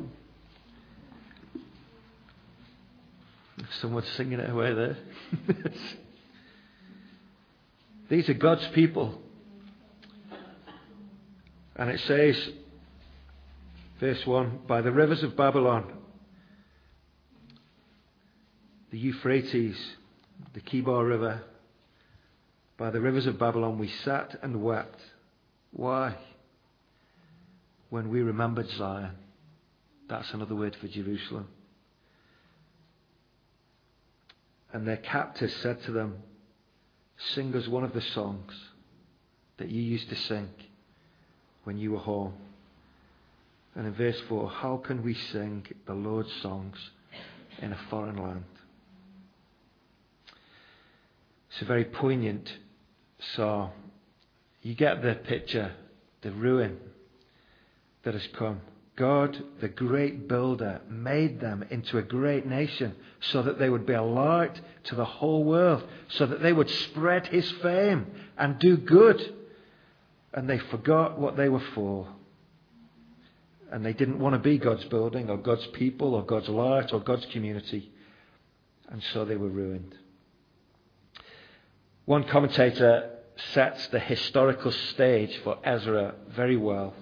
[3.81, 4.97] Someone's singing it away there.
[8.09, 9.21] These are God's people.
[11.77, 12.51] And it says,
[14.01, 16.00] verse 1 By the rivers of Babylon,
[18.91, 19.77] the Euphrates,
[20.53, 21.43] the Kebar River,
[22.77, 25.01] by the rivers of Babylon we sat and wept.
[25.73, 26.17] Why?
[27.91, 29.13] When we remembered Zion.
[30.09, 31.47] That's another word for Jerusalem.
[34.73, 36.23] And their captors said to them,
[37.35, 38.53] Sing us one of the songs
[39.59, 40.49] that you used to sing
[41.65, 42.33] when you were home.
[43.75, 46.77] And in verse 4, how can we sing the Lord's songs
[47.59, 48.45] in a foreign land?
[51.51, 52.53] It's a very poignant
[53.35, 53.71] psalm.
[54.63, 55.73] You get the picture,
[56.23, 56.79] the ruin
[58.05, 58.61] that has come.
[58.97, 63.95] God, the great builder, made them into a great nation so that they would be
[63.95, 68.77] a light to the whole world, so that they would spread his fame and do
[68.77, 69.35] good.
[70.35, 72.09] And they forgot what they were for.
[73.73, 77.01] And they didn't want to be God's building or God's people or God's light or
[77.01, 77.91] God's community.
[78.91, 79.95] And so they were ruined.
[82.11, 83.09] One commentator
[83.53, 86.93] sets the historical stage for Ezra very well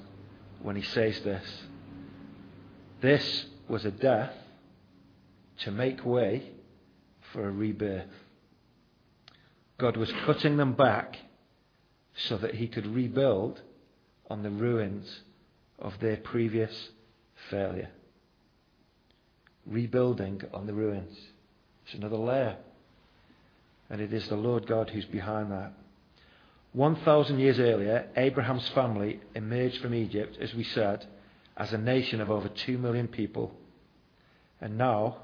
[0.60, 1.62] when he says this.
[3.00, 4.34] This was a death
[5.60, 6.50] to make way
[7.32, 8.10] for a rebirth.
[9.78, 11.16] God was cutting them back
[12.14, 13.62] so that he could rebuild
[14.28, 15.22] on the ruins
[15.78, 16.90] of their previous
[17.48, 17.88] failure.
[19.64, 21.16] Rebuilding on the ruins.
[21.86, 22.58] It's another layer.
[23.90, 25.72] And it is the Lord God who's behind that.
[26.72, 31.06] 1,000 years earlier, Abraham's family emerged from Egypt, as we said,
[31.56, 33.52] as a nation of over 2 million people.
[34.60, 35.16] And now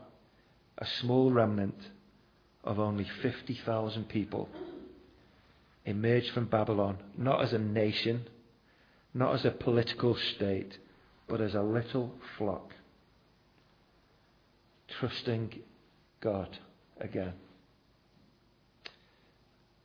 [0.78, 1.76] a small remnant
[2.64, 4.48] of only 50,000 people
[5.84, 8.26] emerged from Babylon, not as a nation,
[9.12, 10.78] not as a political state,
[11.28, 12.72] but as a little flock,
[14.98, 15.62] trusting
[16.20, 16.58] God
[17.00, 17.34] again.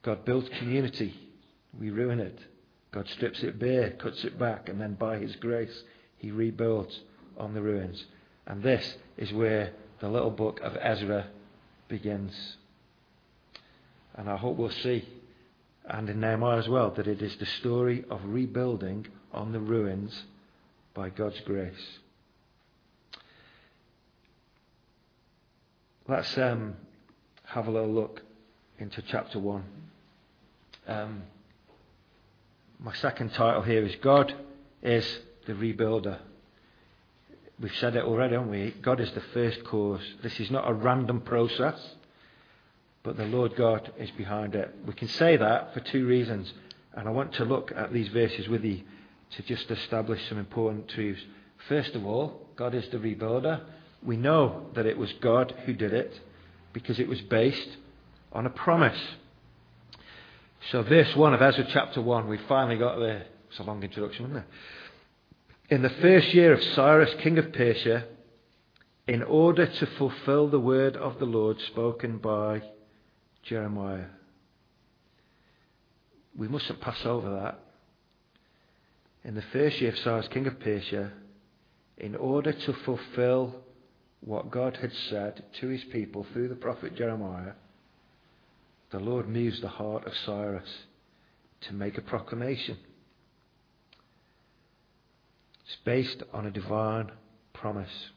[0.02, 1.14] God builds community,
[1.78, 2.40] we ruin it.
[2.92, 5.84] God strips it bare, cuts it back, and then by His grace,
[6.18, 7.00] He rebuilds
[7.38, 8.06] on the ruins.
[8.48, 11.28] And this is where the little book of Ezra
[11.88, 12.58] begins.
[14.16, 15.08] And I hope we'll see,
[15.86, 20.24] and in Nehemiah as well, that it is the story of rebuilding on the ruins
[20.94, 22.00] by God's grace.
[26.08, 26.76] Let's um,
[27.44, 28.22] have a little look
[28.80, 29.79] into chapter 1.
[30.90, 31.22] Um,
[32.80, 34.34] my second title here is God
[34.82, 35.06] is
[35.46, 36.18] the rebuilder.
[37.60, 38.74] We've said it already, haven't we?
[38.82, 40.02] God is the first cause.
[40.24, 41.80] This is not a random process,
[43.04, 44.74] but the Lord God is behind it.
[44.88, 46.52] We can say that for two reasons,
[46.96, 48.82] and I want to look at these verses with you
[49.36, 51.22] to just establish some important truths.
[51.68, 53.62] First of all, God is the rebuilder.
[54.02, 56.20] We know that it was God who did it
[56.74, 57.78] because it was based
[58.34, 58.98] on a promise.
[60.72, 63.26] So, verse 1 of Ezra chapter 1, we finally got there.
[63.50, 64.46] It's a long introduction, isn't it?
[65.70, 68.06] In the first year of Cyrus, king of Persia,
[69.08, 72.62] in order to fulfill the word of the Lord spoken by
[73.44, 74.06] Jeremiah.
[76.38, 77.60] We mustn't pass over that.
[79.24, 81.12] In the first year of Cyrus, king of Persia,
[81.98, 83.56] in order to fulfill
[84.22, 87.54] what God had said to his people through the prophet Jeremiah,
[88.92, 90.70] the Lord moves the heart of Cyrus
[91.62, 92.78] to make a proclamation.
[95.66, 97.12] It's based on a divine
[97.54, 98.10] promise.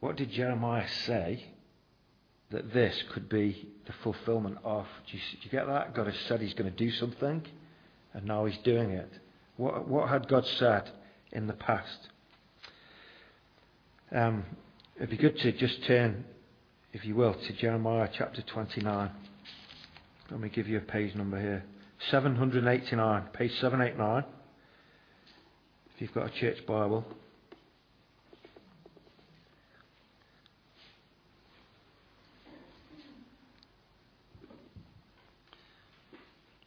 [0.00, 1.44] What did Jeremiah say
[2.50, 4.86] that this could be the fulfillment of?
[5.10, 5.94] Do you, do you get that?
[5.94, 7.44] God has said he's going to do something,
[8.14, 9.10] and now he's doing it.
[9.56, 10.90] What, what had God said
[11.32, 12.08] in the past?
[14.14, 14.44] Um,
[14.96, 16.24] it'd be good to just turn,
[16.92, 19.10] if you will, to Jeremiah chapter 29.
[20.30, 21.64] Let me give you a page number here
[22.10, 24.24] 789, page 789.
[25.94, 27.04] If you've got a church Bible.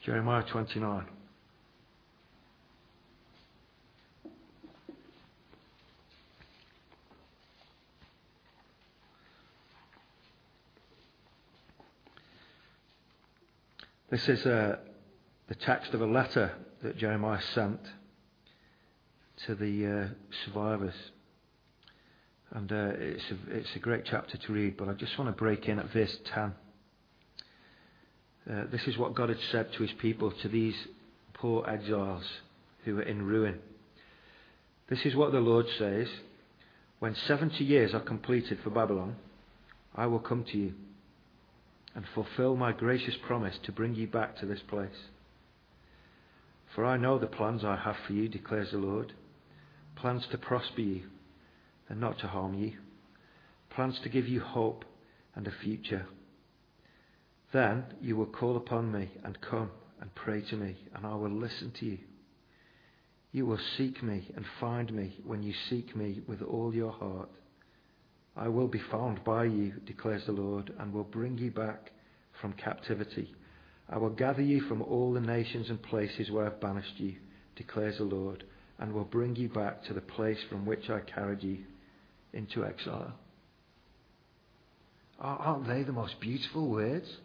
[0.06, 1.06] Jeremiah 29.
[14.10, 14.78] This is uh,
[15.50, 17.80] the text of a letter that Jeremiah sent
[19.45, 20.08] to the uh,
[20.45, 20.95] survivors.
[22.50, 25.38] And uh, it's, a, it's a great chapter to read, but I just want to
[25.38, 26.56] break in at verse 10.
[28.50, 30.76] Uh, this is what God had said to his people, to these
[31.36, 32.26] poor exiles
[32.86, 33.60] who were in ruin.
[34.89, 36.08] This is what the Lord says
[36.98, 39.17] When 70 years are completed for Babylon,
[39.93, 40.74] I will come to you
[41.95, 44.89] and fulfill my gracious promise to bring you back to this place.
[46.75, 49.13] For I know the plans I have for you, declares the Lord
[49.95, 51.02] plans to prosper you
[51.89, 52.71] and not to harm you,
[53.69, 54.86] plans to give you hope
[55.36, 56.06] and a future.
[57.52, 61.32] Then you will call upon me and come and pray to me, and I will
[61.32, 61.97] listen to you.
[63.32, 67.30] You will seek me and find me when you seek me with all your heart.
[68.36, 71.92] I will be found by you, declares the Lord, and will bring you back
[72.39, 73.34] from captivity.
[73.89, 77.15] I will gather you from all the nations and places where I've banished you,
[77.56, 78.44] declares the Lord,
[78.78, 81.60] and will bring you back to the place from which I carried you
[82.34, 83.13] into exile.
[85.20, 87.18] Aren't they the most beautiful words?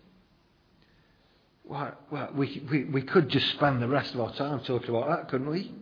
[1.65, 5.09] Well, well we, we, we could just spend the rest of our time talking about
[5.09, 5.73] that, couldn't we?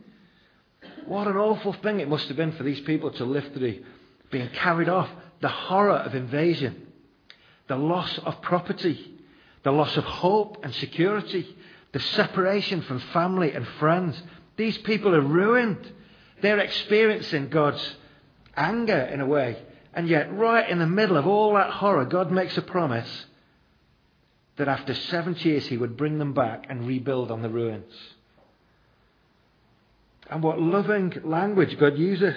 [1.07, 3.85] What an awful thing it must have been for these people to live through
[4.33, 5.09] being carried off,
[5.41, 6.89] the horror of invasion,
[7.69, 9.13] the loss of property,
[9.63, 11.47] the loss of hope and security,
[11.93, 14.21] the separation from family and friends.
[14.57, 15.93] These people are ruined.
[16.41, 17.97] They're experiencing God's
[18.57, 19.63] anger in a way.
[19.95, 23.27] And yet, right in the middle of all that horror, God makes a promise
[24.57, 27.93] that after 70 years he would bring them back and rebuild on the ruins.
[30.31, 32.37] And what loving language God uses.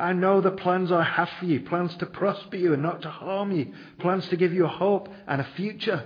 [0.00, 3.10] I know the plans I have for you plans to prosper you and not to
[3.10, 6.04] harm you, plans to give you hope and a future.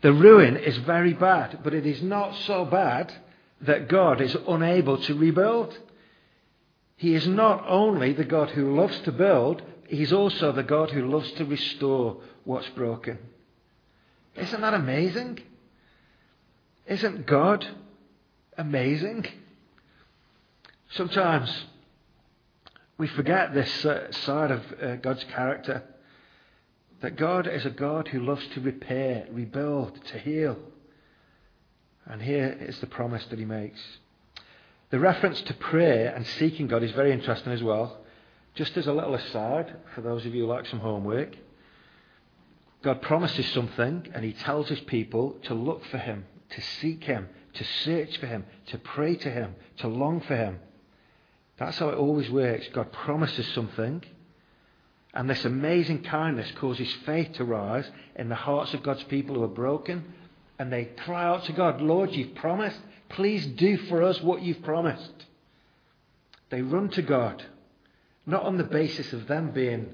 [0.00, 3.12] The ruin is very bad, but it is not so bad
[3.60, 5.78] that God is unable to rebuild.
[6.96, 11.06] He is not only the God who loves to build, He's also the God who
[11.06, 13.18] loves to restore what's broken.
[14.34, 15.40] Isn't that amazing?
[16.86, 17.66] Isn't God
[18.56, 19.26] amazing?
[20.94, 21.64] Sometimes
[22.98, 25.82] we forget this uh, side of uh, God's character.
[27.00, 30.56] That God is a God who loves to repair, rebuild, to heal.
[32.04, 33.80] And here is the promise that he makes.
[34.90, 37.98] The reference to prayer and seeking God is very interesting as well.
[38.54, 41.34] Just as a little aside, for those of you who like some homework,
[42.82, 47.30] God promises something and he tells his people to look for him, to seek him,
[47.54, 50.60] to search for him, to pray to him, to long for him.
[51.66, 52.68] That's how it always works.
[52.72, 54.02] God promises something
[55.14, 59.44] and this amazing kindness causes faith to rise in the hearts of God's people who
[59.44, 60.12] are broken.
[60.58, 62.80] And they cry out to God, Lord, you've promised.
[63.10, 65.26] Please do for us what you've promised.
[66.50, 67.44] They run to God,
[68.26, 69.92] not on the basis of them being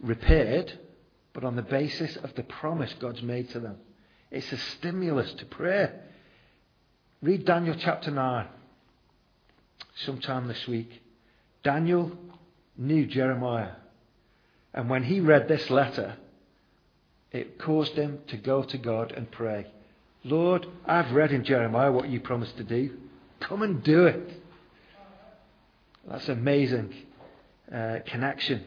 [0.00, 0.72] repaired,
[1.32, 3.76] but on the basis of the promise God's made to them.
[4.30, 6.02] It's a stimulus to prayer.
[7.22, 8.46] Read Daniel chapter 9
[10.04, 11.02] sometime this week.
[11.62, 12.12] Daniel
[12.76, 13.72] knew Jeremiah.
[14.74, 16.16] And when he read this letter,
[17.32, 19.66] it caused him to go to God and pray,
[20.24, 22.96] Lord, I've read in Jeremiah what you promised to do.
[23.40, 24.42] Come and do it.
[26.08, 26.94] That's amazing
[27.72, 28.64] uh, connection.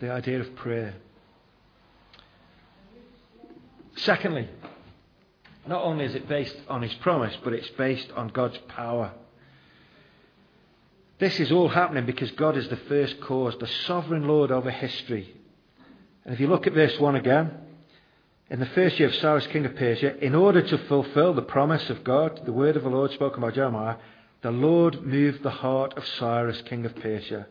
[0.00, 0.94] The idea of prayer.
[3.96, 4.48] Secondly,
[5.66, 9.12] not only is it based on his promise, but it's based on God's power.
[11.22, 15.32] This is all happening because God is the first cause, the sovereign Lord over history.
[16.24, 17.52] And if you look at verse 1 again,
[18.50, 21.88] in the first year of Cyrus, king of Persia, in order to fulfill the promise
[21.90, 23.98] of God, the word of the Lord spoken by Jeremiah,
[24.40, 27.46] the Lord moved the heart of Cyrus, king of Persia,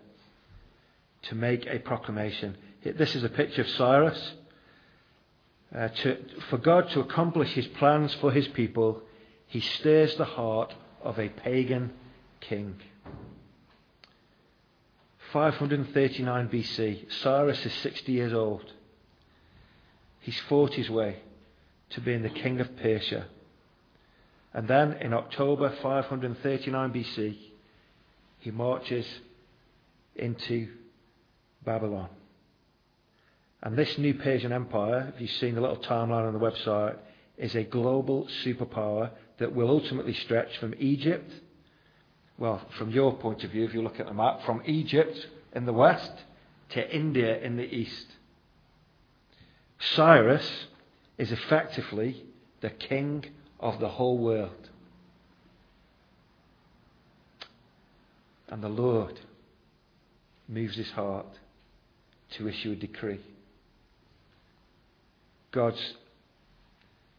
[1.22, 2.58] to make a proclamation.
[2.84, 4.34] This is a picture of Cyrus.
[5.74, 6.18] Uh, to,
[6.50, 9.02] for God to accomplish his plans for his people,
[9.48, 11.94] he stirs the heart of a pagan
[12.42, 12.76] king.
[15.32, 18.74] 539 BC, Cyrus is 60 years old.
[20.20, 21.18] He's fought his way
[21.92, 23.28] to being the king of Persia.
[24.54, 27.38] And then in October 539 BC,
[28.40, 29.06] he marches
[30.16, 30.68] into
[31.64, 32.10] Babylon.
[33.64, 36.98] And this new Persian Empire, if you've seen the little timeline on the website,
[37.38, 41.32] is a global superpower that will ultimately stretch from Egypt
[42.38, 45.66] well, from your point of view, if you look at the map, from Egypt in
[45.66, 46.12] the west
[46.70, 48.08] to India in the east.
[49.80, 50.68] Cyrus
[51.18, 52.24] is effectively
[52.62, 53.26] the king
[53.60, 54.70] of the whole world.
[58.48, 59.20] And the Lord
[60.48, 61.40] moves his heart
[62.32, 63.22] to issue a decree.
[65.52, 65.94] God's,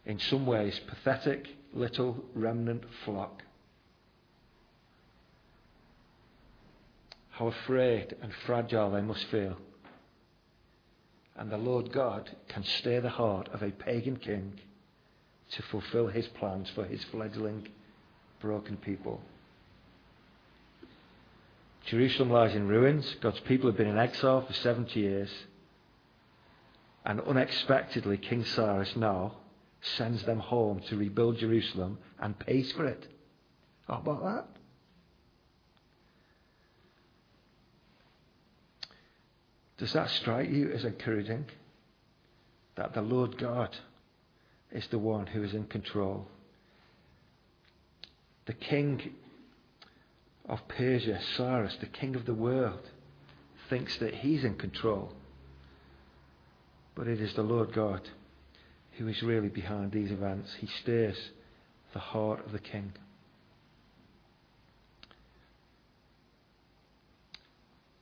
[0.05, 3.43] in some ways, pathetic little remnant flock
[7.33, 9.57] how afraid and fragile they must feel.
[11.35, 14.59] And the Lord God can stir the heart of a pagan king
[15.51, 17.67] to fulfill his plans for his fledgling,
[18.39, 19.19] broken people.
[21.85, 23.15] Jerusalem lies in ruins.
[23.19, 25.29] God's people have been in exile for 70 years.
[27.03, 29.37] And unexpectedly, King Cyrus now
[29.81, 33.07] sends them home to rebuild Jerusalem and pays for it.
[33.87, 34.52] How about that?
[39.83, 41.43] Does that strike you as encouraging?
[42.75, 43.75] That the Lord God
[44.71, 46.25] is the one who is in control.
[48.45, 49.13] The king
[50.47, 52.79] of Persia, Cyrus, the king of the world,
[53.69, 55.11] thinks that he's in control.
[56.95, 58.07] But it is the Lord God
[58.93, 60.55] who is really behind these events.
[60.61, 61.17] He stirs
[61.91, 62.93] the heart of the king.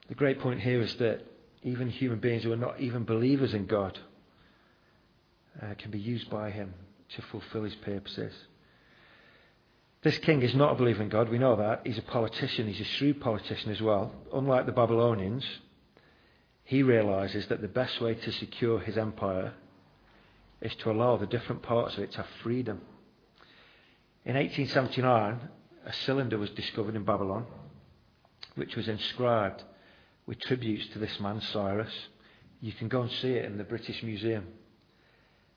[0.09, 1.25] The great point here is that
[1.63, 3.97] even human beings who are not even believers in God,
[5.61, 6.73] uh, can be used by Him
[7.15, 8.33] to fulfill His purposes.
[10.03, 11.81] This king is not a believer in God, we know that.
[11.85, 14.13] He's a politician, he's a shrewd politician as well.
[14.33, 15.45] Unlike the Babylonians,
[16.63, 19.53] he realizes that the best way to secure his empire
[20.61, 22.81] is to allow the different parts of it to have freedom.
[24.25, 25.39] In 1879,
[25.85, 27.45] a cylinder was discovered in Babylon,
[28.55, 29.63] which was inscribed
[30.31, 31.91] with tributes to this man, Cyrus.
[32.61, 34.47] You can go and see it in the British Museum.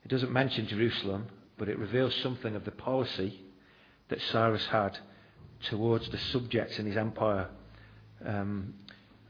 [0.03, 3.39] It doesn't mention Jerusalem, but it reveals something of the policy
[4.09, 4.97] that Cyrus had
[5.69, 7.47] towards the subjects in his empire.
[8.25, 8.73] Um,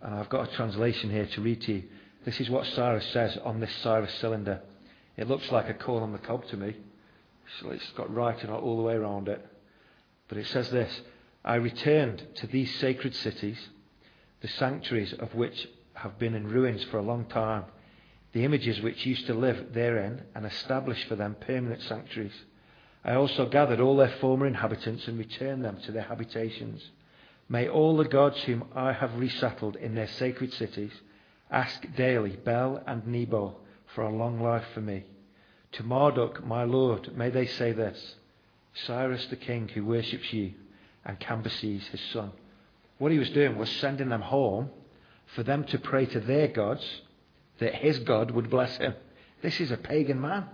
[0.01, 1.83] and I've got a translation here to read to you.
[2.25, 4.61] This is what Cyrus says on this Cyrus cylinder.
[5.15, 6.75] It looks like a corn on the cob to me.
[7.59, 9.45] So it's got writing all the way around it.
[10.27, 11.01] But it says this
[11.43, 13.59] I returned to these sacred cities,
[14.41, 17.65] the sanctuaries of which have been in ruins for a long time,
[18.33, 22.43] the images which used to live therein, and established for them permanent sanctuaries.
[23.03, 26.89] I also gathered all their former inhabitants and returned them to their habitations.
[27.47, 30.91] May all the gods whom I have resettled in their sacred cities
[31.51, 33.57] ask daily Bel and Nebo
[33.93, 35.05] for a long life for me.
[35.73, 38.15] To Marduk, my lord, may they say this
[38.73, 40.53] Cyrus the king who worships you,
[41.05, 42.31] and Cambyses his son.
[42.97, 44.69] What he was doing was sending them home
[45.35, 46.85] for them to pray to their gods
[47.59, 48.93] that his God would bless him.
[49.41, 50.45] This is a pagan man.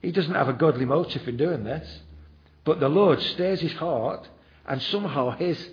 [0.00, 2.00] He doesn't have a godly motive in doing this.
[2.64, 4.28] But the Lord stirs his heart,
[4.66, 5.70] and somehow his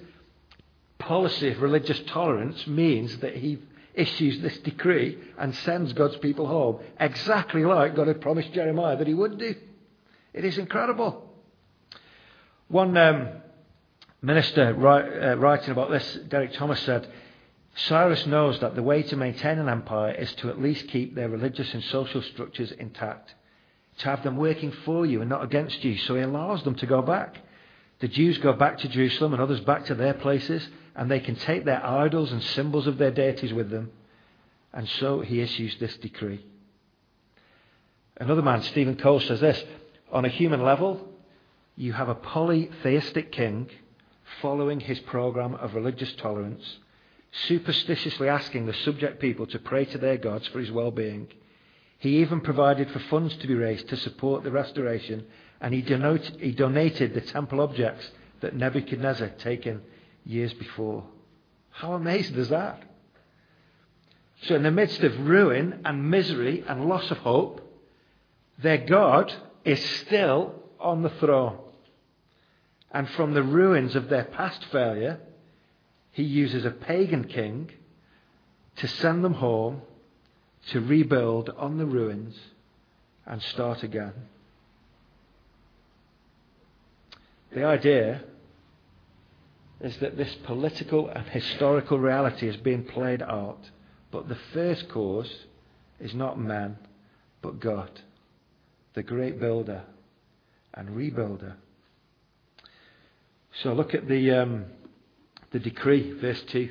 [0.98, 3.60] policy of religious tolerance means that he
[3.94, 9.08] issues this decree and sends God's people home exactly like God had promised Jeremiah that
[9.08, 9.56] he would do.
[10.34, 11.30] It is incredible.
[12.68, 13.30] One um,
[14.26, 17.08] minister uh, writing about this, Derek Thomas, said,
[17.76, 21.30] Cyrus knows that the way to maintain an empire is to at least keep their
[21.30, 23.36] religious and social structures intact,
[24.00, 26.86] to have them working for you and not against you, so he allows them to
[26.86, 27.38] go back.
[28.00, 31.36] The Jews go back to Jerusalem and others back to their places, and they can
[31.36, 33.92] take their idols and symbols of their deities with them.
[34.74, 36.44] And so he issues this decree.
[38.18, 39.64] Another man, Steven Cole, says this
[40.12, 41.10] On a human level,
[41.76, 43.70] you have a polytheistic king
[44.42, 46.78] following his program of religious tolerance,
[47.48, 51.28] superstitiously asking the subject people to pray to their gods for his well being.
[51.98, 55.26] He even provided for funds to be raised to support the restoration,
[55.62, 58.10] and he, denote, he donated the temple objects
[58.42, 59.82] that Nebuchadnezzar had taken
[60.26, 61.04] years before.
[61.72, 62.84] How amazing is that?
[64.44, 67.62] So, in the midst of ruin and misery and loss of hope,
[68.60, 71.58] their God is still on the throne.
[72.96, 75.20] And from the ruins of their past failure,
[76.14, 77.70] he uses a pagan king
[78.78, 79.82] to send them home
[80.70, 82.40] to rebuild on the ruins
[83.26, 84.14] and start again.
[87.52, 88.24] The idea
[89.82, 93.60] is that this political and historical reality is being played out,
[94.10, 95.30] but the first cause
[96.00, 96.78] is not man,
[97.42, 97.92] but God,
[98.94, 99.84] the great builder
[100.74, 101.56] and rebuilder.
[103.64, 104.66] So look at the, um,
[105.52, 106.70] the decree, verse 2.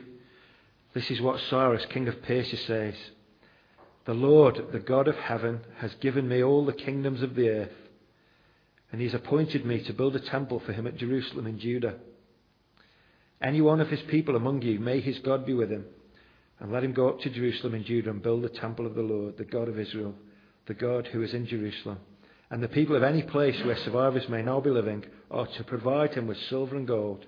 [0.93, 2.95] This is what Cyrus, king of Persia, says
[4.05, 7.73] The Lord, the God of heaven, has given me all the kingdoms of the earth,
[8.93, 11.97] and he has appointed me to build a temple for him at Jerusalem in Judah.
[13.43, 15.87] Any one of his people among you, may his God be with him,
[16.61, 19.03] and let him go up to Jerusalem in Judah and build the temple of the
[19.03, 20.15] Lord, the God of Israel,
[20.67, 21.99] the God who is in Jerusalem.
[22.51, 26.15] And the people of any place where survivors may now be living are to provide
[26.15, 27.27] him with silver and gold,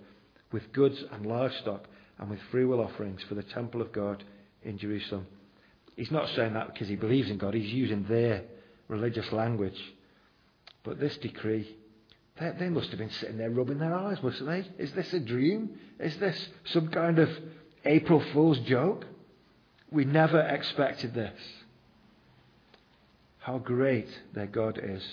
[0.52, 1.86] with goods and livestock,
[2.18, 4.22] and with freewill offerings for the temple of God
[4.62, 5.26] in Jerusalem.
[5.96, 8.44] He's not saying that because he believes in God, he's using their
[8.88, 9.80] religious language.
[10.84, 11.76] But this decree
[12.38, 14.82] they, they must have been sitting there rubbing their eyes, mustn't they?
[14.82, 15.78] Is this a dream?
[15.98, 17.30] Is this some kind of
[17.84, 19.06] April Fool's joke?
[19.90, 21.38] We never expected this.
[23.46, 25.04] How great their God is.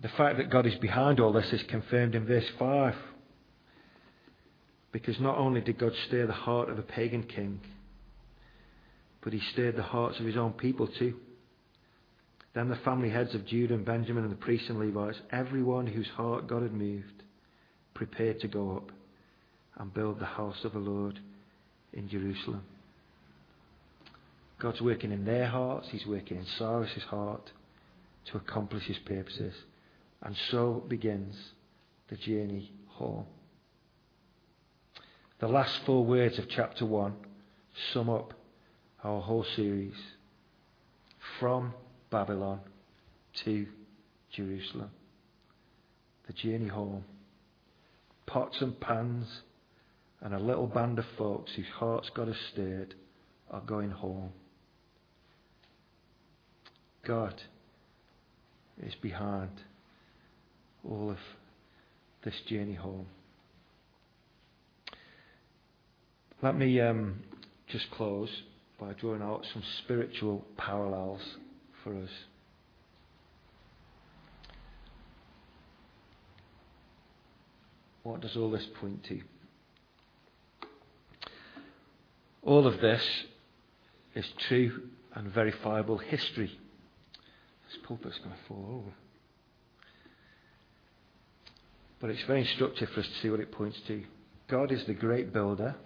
[0.00, 2.94] The fact that God is behind all this is confirmed in verse 5.
[4.90, 7.60] Because not only did God stir the heart of a pagan king,
[9.20, 11.16] but he stirred the hearts of his own people too.
[12.54, 16.08] Then the family heads of Judah and Benjamin and the priests and Levites, everyone whose
[16.16, 17.22] heart God had moved,
[17.92, 18.92] prepared to go up
[19.76, 21.20] and build the house of the Lord
[21.92, 22.62] in Jerusalem.
[24.60, 27.50] God's working in their hearts, He's working in Cyrus's heart
[28.26, 29.54] to accomplish His purposes.
[30.22, 31.34] And so begins
[32.08, 33.24] the journey home.
[35.38, 37.14] The last four words of chapter 1
[37.94, 38.34] sum up
[39.02, 39.94] our whole series.
[41.38, 41.72] From
[42.10, 42.60] Babylon
[43.44, 43.66] to
[44.30, 44.90] Jerusalem.
[46.26, 47.04] The journey home.
[48.26, 49.26] Pots and pans
[50.20, 52.94] and a little band of folks whose hearts got stirred
[53.50, 54.30] are going home.
[57.04, 57.40] God
[58.82, 59.50] is behind
[60.88, 61.18] all of
[62.24, 63.06] this journey home.
[66.42, 67.20] Let me um,
[67.68, 68.30] just close
[68.78, 71.20] by drawing out some spiritual parallels
[71.84, 72.10] for us.
[78.02, 79.20] What does all this point to?
[82.42, 83.02] All of this
[84.14, 86.59] is true and verifiable history.
[87.70, 88.94] This pulpit's going to fall over.
[92.00, 94.02] But it's very instructive for us to see what it points to.
[94.48, 95.76] God is the great builder.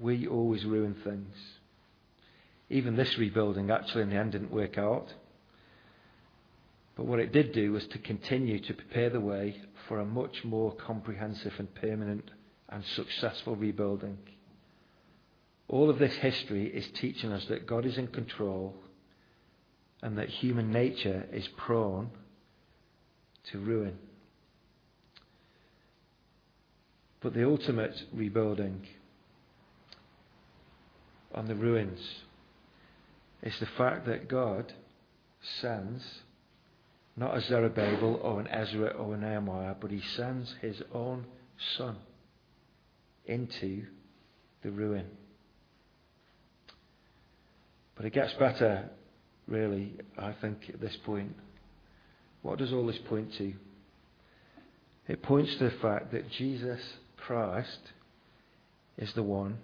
[0.00, 1.34] We always ruin things.
[2.70, 5.08] Even this rebuilding actually in the end didn't work out.
[6.96, 10.44] But what it did do was to continue to prepare the way for a much
[10.44, 12.30] more comprehensive and permanent
[12.68, 14.16] and successful rebuilding.
[15.68, 18.74] All of this history is teaching us that God is in control
[20.02, 22.10] and that human nature is prone
[23.52, 23.98] to ruin.
[27.20, 28.86] But the ultimate rebuilding
[31.34, 32.00] on the ruins
[33.42, 34.72] is the fact that God
[35.60, 36.02] sends
[37.16, 41.26] not a Zerubbabel or an Ezra or a Nehemiah, but he sends his own
[41.76, 41.96] son
[43.26, 43.84] into
[44.62, 45.06] the ruin.
[47.96, 48.88] But it gets better,
[49.50, 51.34] really, I think, at this point.
[52.42, 53.52] What does all this point to?
[55.08, 56.80] It points to the fact that Jesus
[57.16, 57.80] Christ
[58.96, 59.58] is the one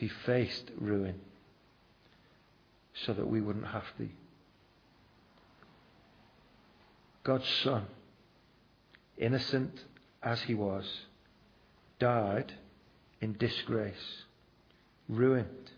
[0.00, 1.20] who faced ruin
[3.04, 4.08] so that we wouldn't have to.
[7.24, 7.86] God's Son,
[9.16, 9.84] innocent
[10.22, 10.84] as he was,
[11.98, 12.52] died
[13.20, 14.24] in disgrace,
[15.08, 15.70] ruined.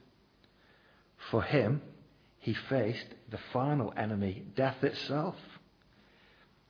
[1.30, 1.82] For him,
[2.40, 5.34] he faced the final enemy, death itself.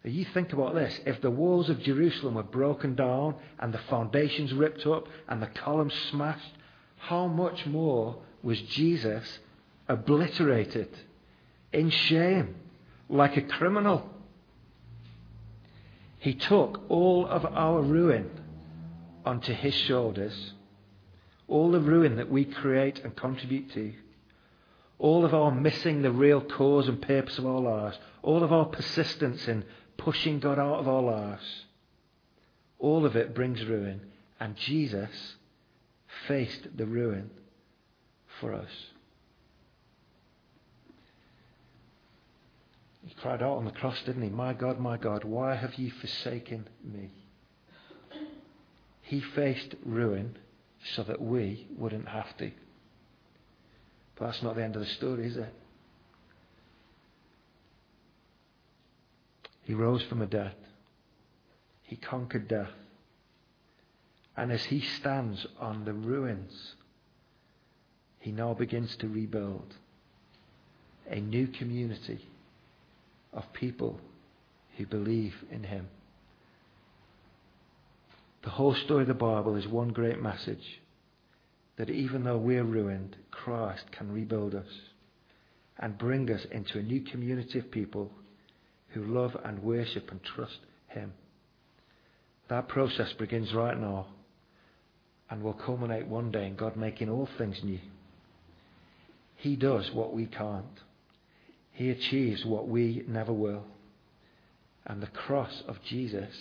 [0.05, 0.99] You think about this.
[1.05, 5.49] If the walls of Jerusalem were broken down and the foundations ripped up and the
[5.49, 6.55] columns smashed,
[6.97, 9.39] how much more was Jesus
[9.89, 10.89] obliterated
[11.73, 12.55] in shame
[13.09, 14.09] like a criminal?
[16.21, 18.31] He took all of our ruin
[19.25, 20.53] onto his shoulders,
[21.47, 23.93] all the ruin that we create and contribute to,
[24.99, 28.67] all of our missing the real cause and purpose of our lives, all of our
[28.67, 29.65] persistence in
[29.97, 31.65] pushing God out of our lives,
[32.79, 34.01] all of it brings ruin.
[34.41, 35.37] And Jesus
[36.27, 37.31] faced the ruin
[38.41, 38.71] for us.
[43.05, 44.29] He cried out on the cross, didn't he?
[44.29, 47.11] My God, my God, why have you forsaken me?
[49.03, 50.37] He faced ruin
[50.95, 52.51] so that we wouldn't have to.
[54.19, 55.55] But that's not the end of the story, is it?
[59.63, 60.55] He rose from the dead.
[61.83, 62.71] He conquered death.
[64.37, 66.75] And as he stands on the ruins,
[68.21, 69.75] he now begins to rebuild
[71.09, 72.21] a new community
[73.33, 74.01] of people
[74.77, 75.89] who believe in him.
[78.43, 80.81] The whole story of the Bible is one great message
[81.79, 84.67] that even though we're ruined, Christ can rebuild us
[85.79, 88.11] and bring us into a new community of people
[88.89, 90.59] who love and worship and trust
[90.89, 91.13] him.
[92.49, 94.07] That process begins right now
[95.31, 97.79] and will culminate one day in God making all things new.
[99.37, 100.67] He does what we can't.
[101.73, 103.65] He achieves what we never will.
[104.85, 106.35] And the cross of Jesus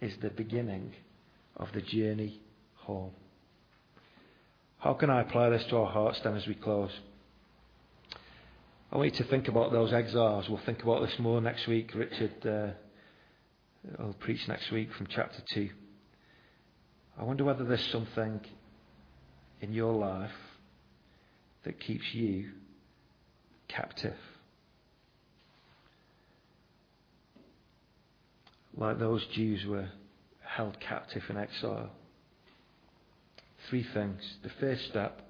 [0.00, 0.92] is the beginning
[1.56, 2.40] of the journey
[2.76, 3.12] home.
[4.80, 6.90] How can I apply this to our hearts then as we close?
[8.90, 10.48] I want you to think about those exiles.
[10.48, 11.92] We'll think about this more next week.
[11.94, 15.70] Richard uh, will preach next week from chapter 2.
[17.18, 18.40] I wonder whether there's something
[19.60, 20.30] in your life
[21.64, 22.50] that keeps you
[23.68, 24.16] captive.
[28.76, 29.88] like those Jews were
[30.42, 31.90] held captive in exile.
[33.70, 34.20] Three things.
[34.42, 35.22] The first step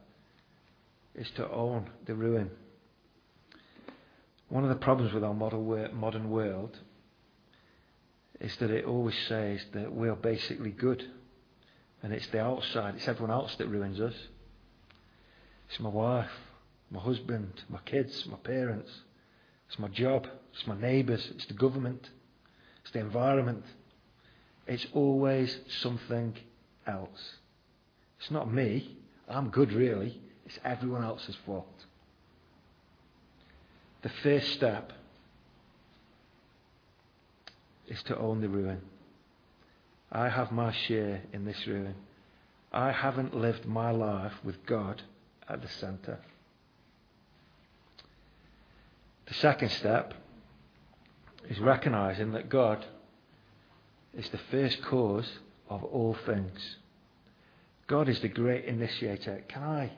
[1.14, 2.50] is to own the ruin.
[4.48, 6.78] One of the problems with our modern world
[8.40, 11.04] is that it always says that we're basically good.
[12.02, 14.14] And it's the outside, it's everyone else that ruins us.
[15.68, 16.30] It's my wife,
[16.90, 18.90] my husband, my kids, my parents.
[19.68, 22.08] It's my job, it's my neighbours, it's the government.
[22.82, 23.66] It's the environment.
[24.66, 26.38] It's always something
[26.86, 27.34] else.
[28.20, 28.96] It's not me.
[29.28, 30.20] I'm good, really.
[30.44, 31.66] It's everyone else's fault.
[34.02, 34.92] The first step
[37.88, 38.80] is to own the ruin.
[40.12, 41.94] I have my share in this ruin.
[42.72, 45.02] I haven't lived my life with God
[45.48, 46.18] at the centre.
[49.26, 50.14] The second step
[51.48, 52.84] is recognizing that God
[54.16, 56.76] is the first cause of all things.
[57.90, 59.42] God is the great initiator.
[59.48, 59.90] Can I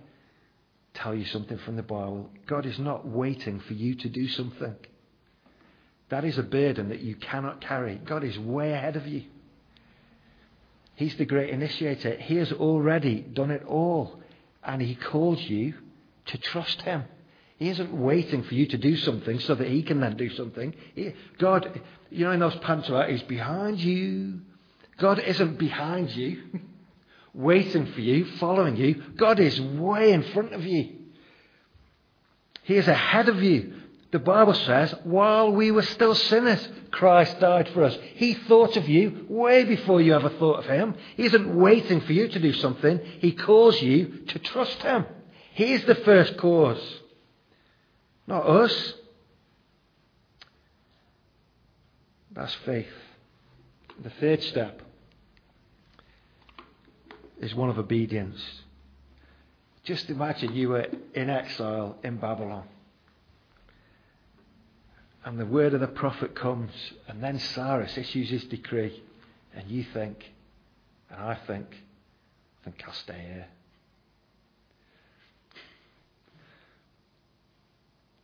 [0.95, 2.31] tell you something from the Bible?
[2.47, 4.75] God is not waiting for you to do something.
[6.09, 7.97] That is a burden that you cannot carry.
[7.97, 9.25] God is way ahead of you.
[10.95, 12.15] He's the great initiator.
[12.15, 14.19] He has already done it all.
[14.65, 15.75] And He calls you
[16.27, 17.05] to trust Him.
[17.59, 20.75] He isn't waiting for you to do something so that He can then do something.
[20.95, 24.41] He, God, you know, in those pantomimes, He's behind you.
[24.97, 26.43] God isn't behind you,
[27.35, 29.03] waiting for you, following you.
[29.17, 30.97] God is way in front of you.
[32.65, 33.75] He is ahead of you.
[34.13, 37.97] The Bible says, while we were still sinners, Christ died for us.
[38.15, 40.95] He thought of you way before you ever thought of Him.
[41.17, 43.01] He isn't waiting for you to do something.
[43.21, 45.07] He calls you to trust Him.
[45.55, 47.01] He's the first cause,
[48.27, 48.95] not us.
[52.33, 52.87] That's faith.
[54.03, 54.82] The third step
[57.43, 58.41] is one of obedience.
[59.83, 62.65] Just imagine you were in exile in Babylon.
[65.25, 66.71] And the word of the prophet comes,
[67.09, 69.03] and then Cyrus issues his decree,
[69.55, 70.33] and you think,
[71.11, 73.47] and I think, I think I'll stay here.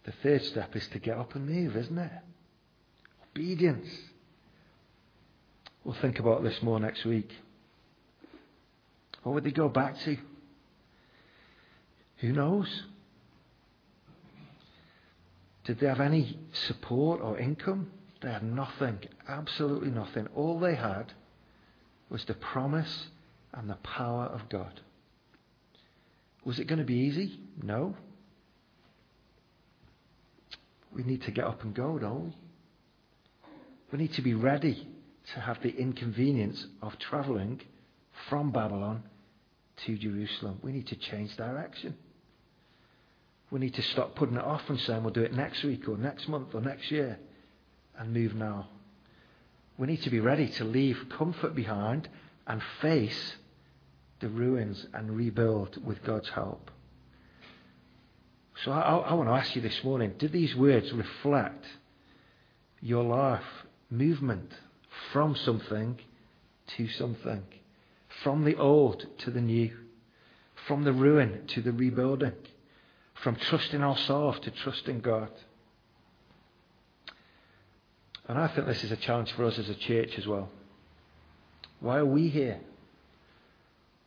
[0.05, 2.13] The third step is to get up and move, isn't it?
[3.33, 3.89] Obedience.
[5.85, 7.31] We'll think about this more next week.
[9.29, 10.17] What would they go back to?
[12.21, 12.85] Who knows?
[15.65, 17.91] Did they have any support or income?
[18.23, 20.29] They had nothing, absolutely nothing.
[20.35, 21.13] All they had
[22.09, 23.09] was the promise
[23.53, 24.81] and the power of God.
[26.47, 27.39] Was it going to be easy?
[27.63, 27.95] No.
[30.97, 32.33] We need to get up and go, don't we?
[33.93, 34.89] We need to be ready
[35.35, 37.61] to have the inconvenience of travelling
[38.31, 39.03] from Babylon
[39.87, 40.59] to Jerusalem.
[40.63, 41.97] We need to change direction.
[43.51, 45.97] We need to stop putting it off and saying we'll do it next week or
[45.97, 47.19] next month or next year
[47.99, 48.69] and move now.
[49.79, 52.09] We need to be ready to leave comfort behind
[52.47, 53.37] and face
[54.21, 56.71] the ruins and rebuild with God's help.
[58.65, 61.65] So I, I, want to ask you this morning do these words reflect
[62.81, 63.45] your life
[63.89, 64.51] movement
[65.13, 65.99] from something
[66.77, 67.45] to something?
[68.23, 69.77] From the old to the new?
[70.67, 72.33] From the ruin to the rebuilding?
[73.15, 75.31] From trusting ourselves to trusting God.
[78.27, 80.51] And I think this is a challenge for us as a church as well.
[81.81, 82.61] Why are we here?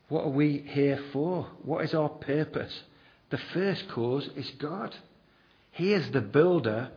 [0.10, 1.48] What are we here for?
[1.64, 2.84] What is our purpose?
[3.30, 4.94] The first cause is God.
[5.72, 6.92] He is the builder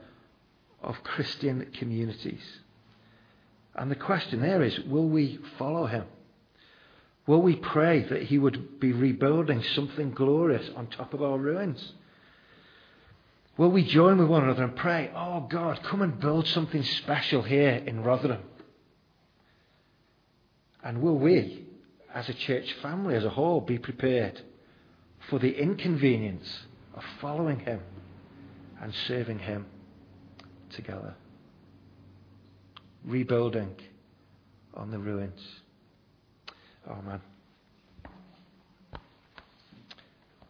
[0.83, 2.43] of Christian communities.
[3.75, 6.05] And the question there is will we follow him?
[7.27, 11.93] Will we pray that he would be rebuilding something glorious on top of our ruins?
[13.57, 17.43] Will we join with one another and pray, oh God, come and build something special
[17.43, 18.43] here in Rotherham?
[20.83, 21.64] And will we,
[22.12, 24.43] as a church family as a whole, be prepared
[25.31, 27.81] for the inconvenience of following Him
[28.83, 29.64] and serving Him
[30.70, 31.14] together?
[33.05, 33.77] Rebuilding
[34.75, 35.41] on the ruins.
[36.91, 37.20] Oh man.